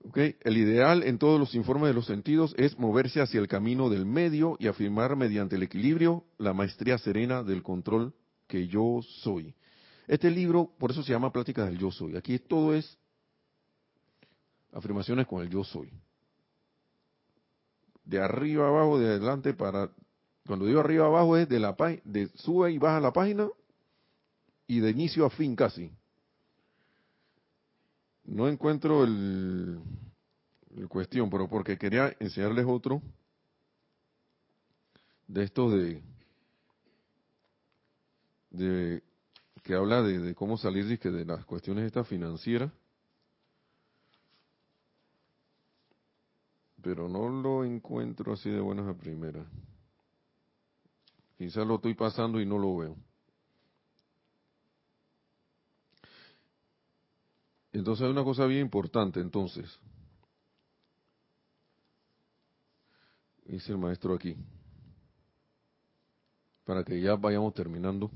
[0.05, 0.35] Okay.
[0.41, 4.05] El ideal en todos los informes de los sentidos es moverse hacia el camino del
[4.05, 8.13] medio y afirmar mediante el equilibrio la maestría serena del control
[8.53, 9.55] que yo soy.
[10.07, 12.15] Este libro, por eso se llama Pláticas del Yo Soy.
[12.15, 12.99] Aquí todo es
[14.71, 15.91] afirmaciones con el yo soy
[18.05, 19.89] de arriba abajo, de adelante para...
[20.45, 23.49] Cuando digo arriba abajo es de la de sube y baja la página
[24.67, 25.89] y de inicio a fin casi.
[28.25, 29.79] No encuentro el,
[30.77, 33.01] el cuestión, pero porque quería enseñarles otro
[35.27, 36.03] de estos de,
[38.53, 39.03] de
[39.63, 42.71] que habla de, cómo salir de, de las cuestiones estas financieras.
[46.83, 49.43] pero no lo encuentro así de buenas a primera.
[51.37, 52.97] Quizás lo estoy pasando y no lo veo.
[57.71, 59.79] Entonces hay una cosa bien importante, entonces.
[63.45, 64.35] Dice el maestro aquí.
[66.65, 68.11] Para que ya vayamos terminando.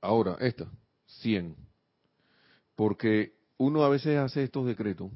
[0.00, 0.70] Ahora, esta,
[1.06, 1.56] 100.
[2.74, 5.10] Porque uno a veces hace estos decretos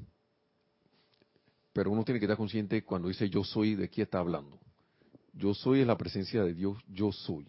[1.72, 4.58] pero uno tiene que estar consciente cuando dice yo soy, ¿de quién está hablando?
[5.32, 7.48] Yo soy es la presencia de Dios, yo soy.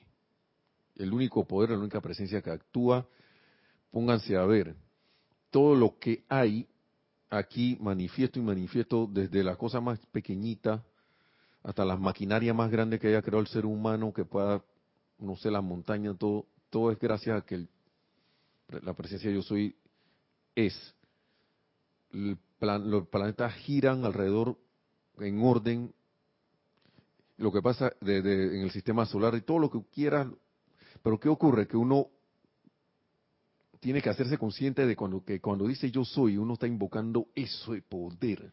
[0.96, 3.06] El único poder, la única presencia que actúa.
[3.92, 4.76] Pónganse a ver,
[5.52, 6.68] todo lo que hay
[7.30, 10.84] aquí manifiesto y manifiesto desde la cosa más pequeñita
[11.62, 14.64] hasta las maquinarias más grandes que haya creado el ser humano, que pueda,
[15.20, 17.68] no sé, la montaña, todo, todo es gracias a que
[18.82, 19.76] la presencia de yo soy
[20.56, 20.74] es
[22.10, 24.58] los planetas giran alrededor
[25.20, 25.94] en orden,
[27.38, 30.28] lo que pasa de, en el sistema solar y todo lo que quieras,
[31.04, 31.68] pero ¿qué ocurre?
[31.68, 32.08] Que uno
[33.80, 37.74] tiene que hacerse consciente de cuando, que cuando dice yo soy, uno está invocando eso
[37.74, 38.52] de poder.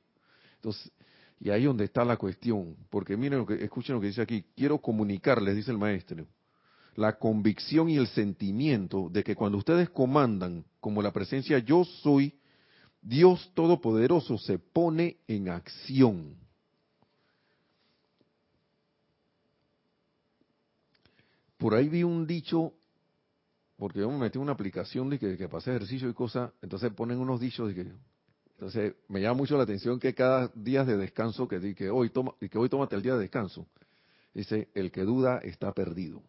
[0.56, 0.92] Entonces,
[1.40, 4.20] y ahí es donde está la cuestión, porque miren lo que, escuchen lo que dice
[4.20, 6.26] aquí, quiero comunicarles, dice el maestro,
[6.96, 12.34] la convicción y el sentimiento de que cuando ustedes comandan como la presencia yo soy,
[13.02, 16.36] Dios Todopoderoso se pone en acción.
[21.56, 22.72] Por ahí vi un dicho,
[23.76, 26.90] porque yo me metí en una aplicación de que, que pasé ejercicio y cosas, entonces
[26.92, 27.92] ponen unos dichos de que,
[28.52, 32.32] entonces me llama mucho la atención que cada día de descanso que, que hoy toma,
[32.38, 33.66] que hoy tómate el día de descanso,
[34.34, 36.22] dice el que duda está perdido.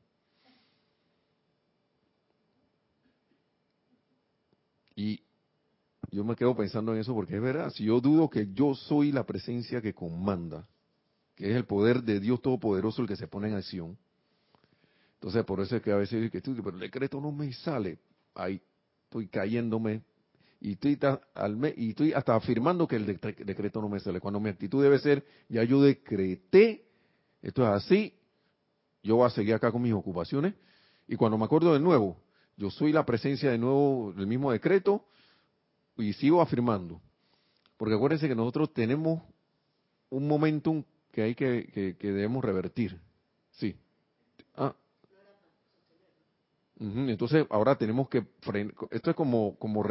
[4.96, 5.22] Y
[6.12, 9.12] yo me quedo pensando en eso porque es verdad, si yo dudo que yo soy
[9.12, 10.68] la presencia que comanda,
[11.36, 13.98] que es el poder de Dios Todopoderoso el que se pone en acción,
[15.16, 18.00] entonces por eso es que a veces digo que pero el decreto no me sale,
[18.36, 18.62] ahí
[19.06, 20.02] estoy cayéndome
[20.60, 21.00] y estoy,
[21.78, 25.26] y estoy hasta afirmando que el decreto no me sale, cuando mi actitud debe ser,
[25.48, 26.86] ya yo decreté,
[27.42, 28.14] esto es así,
[29.04, 30.54] yo voy a seguir acá con mis ocupaciones,
[31.08, 32.18] y cuando me acuerdo de nuevo,
[32.62, 35.04] yo soy la presencia de nuevo del mismo decreto,
[35.98, 37.02] y sigo afirmando,
[37.76, 39.20] porque acuérdense que nosotros tenemos
[40.12, 43.00] un momentum que hay que, que, debemos revertir.
[43.50, 43.76] Sí.
[44.56, 44.76] Ah.
[46.80, 48.76] Entonces ahora tenemos que frenar.
[48.92, 49.84] Esto es como, como,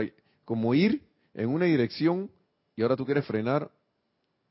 [0.44, 1.02] como ir
[1.34, 2.30] en una dirección
[2.76, 3.68] y ahora tú quieres frenar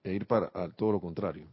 [0.03, 1.47] e ir para todo lo contrario.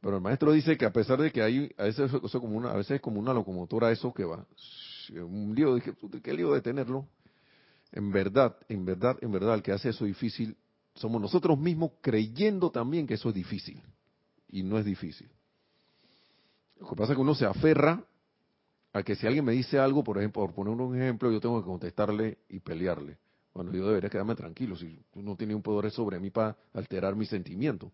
[0.00, 2.76] Pero el maestro dice que a pesar de que hay, a veces, como una, a
[2.76, 4.46] veces es como una locomotora eso que va.
[5.10, 5.92] Un lío, dije,
[6.22, 7.08] ¿qué lío de tenerlo?
[7.92, 10.56] En verdad, en verdad, en verdad, el que hace eso difícil
[10.94, 13.80] somos nosotros mismos creyendo también que eso es difícil.
[14.50, 15.28] Y no es difícil.
[16.80, 18.04] Lo que pasa es que uno se aferra
[18.92, 21.60] a que si alguien me dice algo, por ejemplo, por poner un ejemplo, yo tengo
[21.60, 23.18] que contestarle y pelearle.
[23.52, 27.26] Bueno, yo debería quedarme tranquilo si no tienes un poder sobre mí para alterar mi
[27.26, 27.90] sentimiento.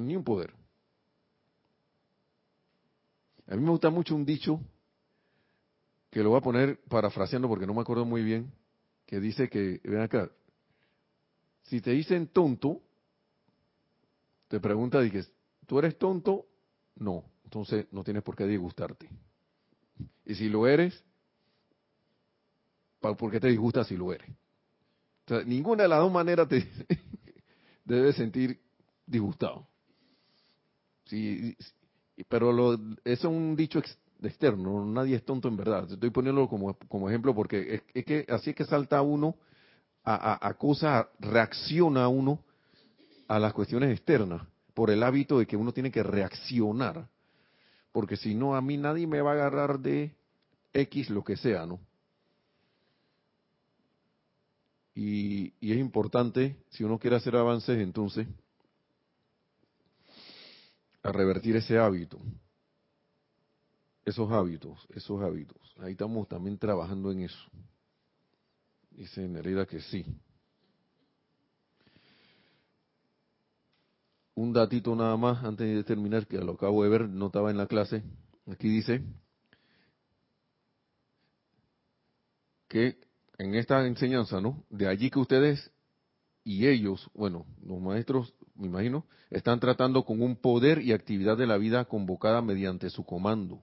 [0.00, 0.52] Ni un poder.
[3.46, 4.60] A mí me gusta mucho un dicho
[6.10, 8.52] que lo voy a poner parafraseando porque no me acuerdo muy bien,
[9.04, 10.30] que dice que, ven acá,
[11.62, 12.80] si te dicen tonto,
[14.48, 15.24] te pregunta, que
[15.66, 16.46] ¿tú eres tonto?
[16.96, 19.08] No, entonces no tienes por qué disgustarte.
[20.24, 21.02] Y si lo eres,
[23.00, 24.30] ¿por qué te disgusta si lo eres?
[25.46, 26.66] Ninguna de las dos maneras te
[27.84, 28.60] debes sentir
[29.06, 29.66] disgustado.
[31.06, 31.56] Sí,
[32.28, 33.82] pero lo, eso es un dicho
[34.22, 35.90] externo, nadie es tonto en verdad.
[35.90, 39.36] Estoy poniéndolo como, como ejemplo porque es, que así es que salta uno
[40.04, 42.40] a, a, cosas, reacciona uno
[43.28, 47.08] a las cuestiones externas por el hábito de que uno tiene que reaccionar.
[47.92, 50.14] Porque si no, a mí nadie me va a agarrar de
[50.72, 51.80] X lo que sea, ¿no?
[54.96, 58.26] Y, y es importante, si uno quiere hacer avances, entonces,
[61.04, 62.18] a revertir ese hábito
[64.04, 65.58] esos hábitos, esos hábitos.
[65.78, 67.50] Ahí estamos también trabajando en eso.
[68.90, 70.04] Dice Nereida que sí.
[74.34, 77.56] Un datito nada más antes de terminar, que lo acabo de ver, no estaba en
[77.56, 78.02] la clase.
[78.46, 79.02] Aquí dice
[82.68, 82.98] que
[83.38, 84.64] en esta enseñanza, ¿no?
[84.68, 85.70] De allí que ustedes
[86.42, 91.46] y ellos, bueno, los maestros, me imagino, están tratando con un poder y actividad de
[91.46, 93.62] la vida convocada mediante su comando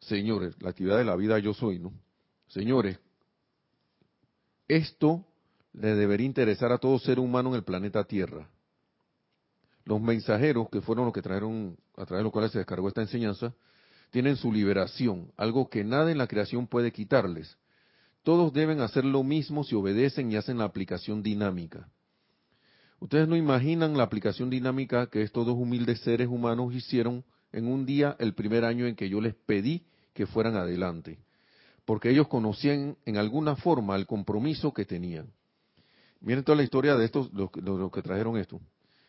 [0.00, 1.92] señores, la actividad de la vida yo soy, ¿no?
[2.48, 2.98] Señores,
[4.66, 5.24] esto
[5.72, 8.48] le debería interesar a todo ser humano en el planeta Tierra.
[9.84, 13.02] Los mensajeros, que fueron los que trajeron, a través de los cuales se descargó esta
[13.02, 13.54] enseñanza,
[14.10, 17.56] tienen su liberación, algo que nada en la creación puede quitarles.
[18.22, 21.88] Todos deben hacer lo mismo si obedecen y hacen la aplicación dinámica.
[23.00, 27.86] Ustedes no imaginan la aplicación dinámica que estos dos humildes seres humanos hicieron en un
[27.86, 31.18] día el primer año en que yo les pedí que fueran adelante,
[31.84, 35.32] porque ellos conocían en alguna forma el compromiso que tenían.
[36.20, 37.50] Miren toda la historia de estos, los,
[37.92, 38.60] que trajeron esto.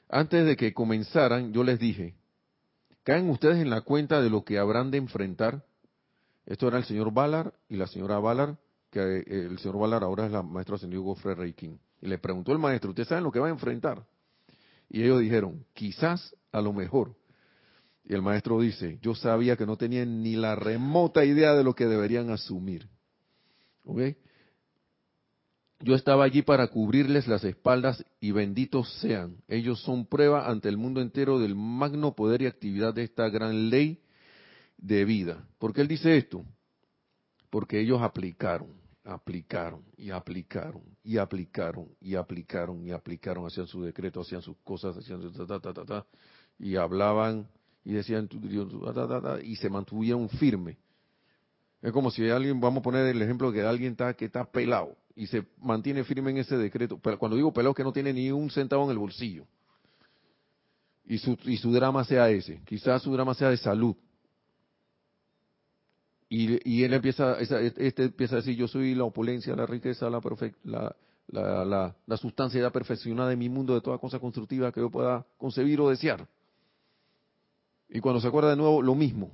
[0.07, 2.13] Antes de que comenzaran, yo les dije,
[3.03, 5.65] caen ustedes en la cuenta de lo que habrán de enfrentar.
[6.45, 8.55] Esto era el señor Ballard y la señora Ballard,
[8.91, 11.79] que eh, el señor Ballard ahora es la maestra ascendido Gofre Reikin.
[12.01, 14.05] Y le preguntó el maestro, ¿ustedes saben lo que va a enfrentar?
[14.89, 17.15] Y ellos dijeron, quizás, a lo mejor,
[18.09, 21.75] y el maestro dice, yo sabía que no tenían ni la remota idea de lo
[21.75, 22.89] que deberían asumir.
[25.81, 29.37] Yo estaba allí para cubrirles las espaldas y benditos sean.
[29.47, 33.69] Ellos son prueba ante el mundo entero del magno poder y actividad de esta gran
[33.69, 34.01] ley
[34.77, 35.47] de vida.
[35.59, 36.43] ¿Por qué él dice esto?
[37.51, 38.69] Porque ellos aplicaron,
[39.03, 44.97] aplicaron y aplicaron y aplicaron y aplicaron y aplicaron, hacían su decreto, hacían sus cosas,
[44.97, 46.05] hacían su ta, ta, ta, ta,
[46.57, 47.47] y hablaban
[47.83, 48.29] y decían
[49.43, 50.77] y se mantuvieron firmes.
[51.81, 54.97] Es como si alguien, vamos a poner el ejemplo que alguien está que está pelado
[55.15, 56.99] y se mantiene firme en ese decreto.
[57.01, 59.45] Pero cuando digo pelado que no tiene ni un centavo en el bolsillo.
[61.05, 62.61] Y su, y su drama sea ese.
[62.65, 63.95] Quizás su drama sea de salud.
[66.29, 70.21] Y, y él empieza, este empieza a decir, yo soy la opulencia, la riqueza, la,
[70.63, 70.95] la,
[71.27, 75.25] la, la, la sustancia perfeccionada de mi mundo, de toda cosa constructiva que yo pueda
[75.37, 76.27] concebir o desear.
[77.89, 79.31] Y cuando se acuerda de nuevo, lo mismo.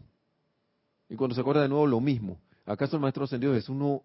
[1.10, 2.40] Y cuando se acuerda de nuevo, lo mismo.
[2.66, 4.02] ¿Acaso el Maestro Ascendido Jesús no,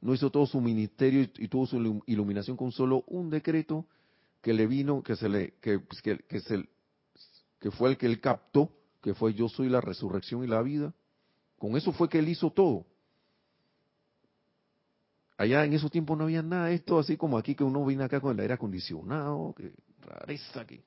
[0.00, 3.86] no hizo todo su ministerio y, toda su iluminación con solo un decreto
[4.42, 6.68] que le vino, que se le, que, pues, que, que, se,
[7.60, 10.92] que fue el que él captó, que fue yo soy la resurrección y la vida?
[11.58, 12.86] Con eso fue que él hizo todo.
[15.36, 18.20] Allá en esos tiempos no había nada esto, así como aquí que uno viene acá
[18.20, 20.82] con el aire acondicionado, que rareza, que,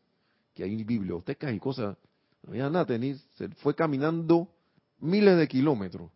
[0.54, 1.98] que hay bibliotecas y cosas
[2.44, 2.88] no había nada,
[3.36, 4.50] se fue caminando
[5.00, 6.10] miles de kilómetros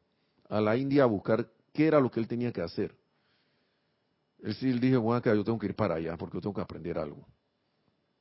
[0.50, 2.96] a la India a buscar qué era lo que él tenía que hacer.
[4.42, 6.62] Él sí dijo, bueno, acá yo tengo que ir para allá porque yo tengo que
[6.62, 7.26] aprender algo.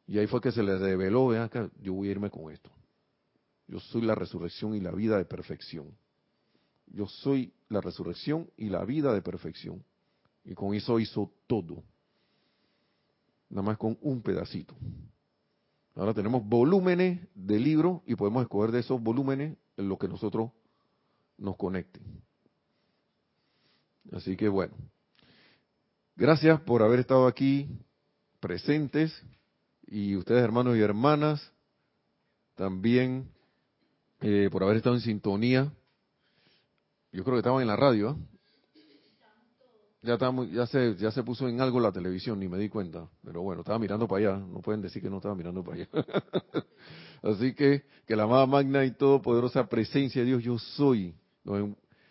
[0.06, 2.70] Y ahí fue que se le reveló, vean acá, yo voy a irme con esto.
[3.66, 5.96] Yo soy la resurrección y la vida de perfección.
[6.94, 9.84] Yo soy la resurrección y la vida de perfección.
[10.44, 11.82] Y con eso hizo todo.
[13.48, 14.74] Nada más con un pedacito.
[15.96, 20.50] Ahora tenemos volúmenes de libros y podemos escoger de esos volúmenes en lo que nosotros
[21.36, 22.02] nos conecten.
[24.12, 24.74] Así que bueno,
[26.16, 27.68] gracias por haber estado aquí
[28.38, 29.22] presentes
[29.86, 31.52] y ustedes hermanos y hermanas,
[32.54, 33.30] también
[34.20, 35.72] eh, por haber estado en sintonía.
[37.14, 38.18] Yo creo que estaban en la radio.
[40.02, 43.08] Ya, estamos, ya, se, ya se puso en algo la televisión, ni me di cuenta.
[43.24, 44.44] Pero bueno, estaba mirando para allá.
[44.44, 45.88] No pueden decir que no estaba mirando para allá.
[47.22, 51.14] Así que que la amada magna y todopoderosa presencia de Dios, yo soy,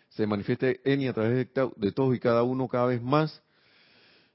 [0.08, 3.42] se manifieste en y a través de todos y cada uno cada vez más,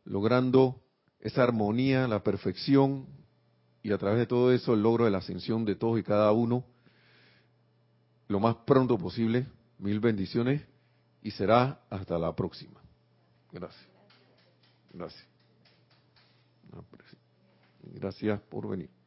[0.06, 0.80] logrando
[1.20, 3.08] esa armonía, la perfección
[3.82, 6.32] y a través de todo eso el logro de la ascensión de todos y cada
[6.32, 6.64] uno
[8.28, 9.48] lo más pronto posible.
[9.80, 10.62] Mil bendiciones
[11.22, 12.80] y será hasta la próxima.
[13.52, 13.88] Gracias.
[14.94, 15.26] Gracias.
[17.82, 18.99] Gracias por venir.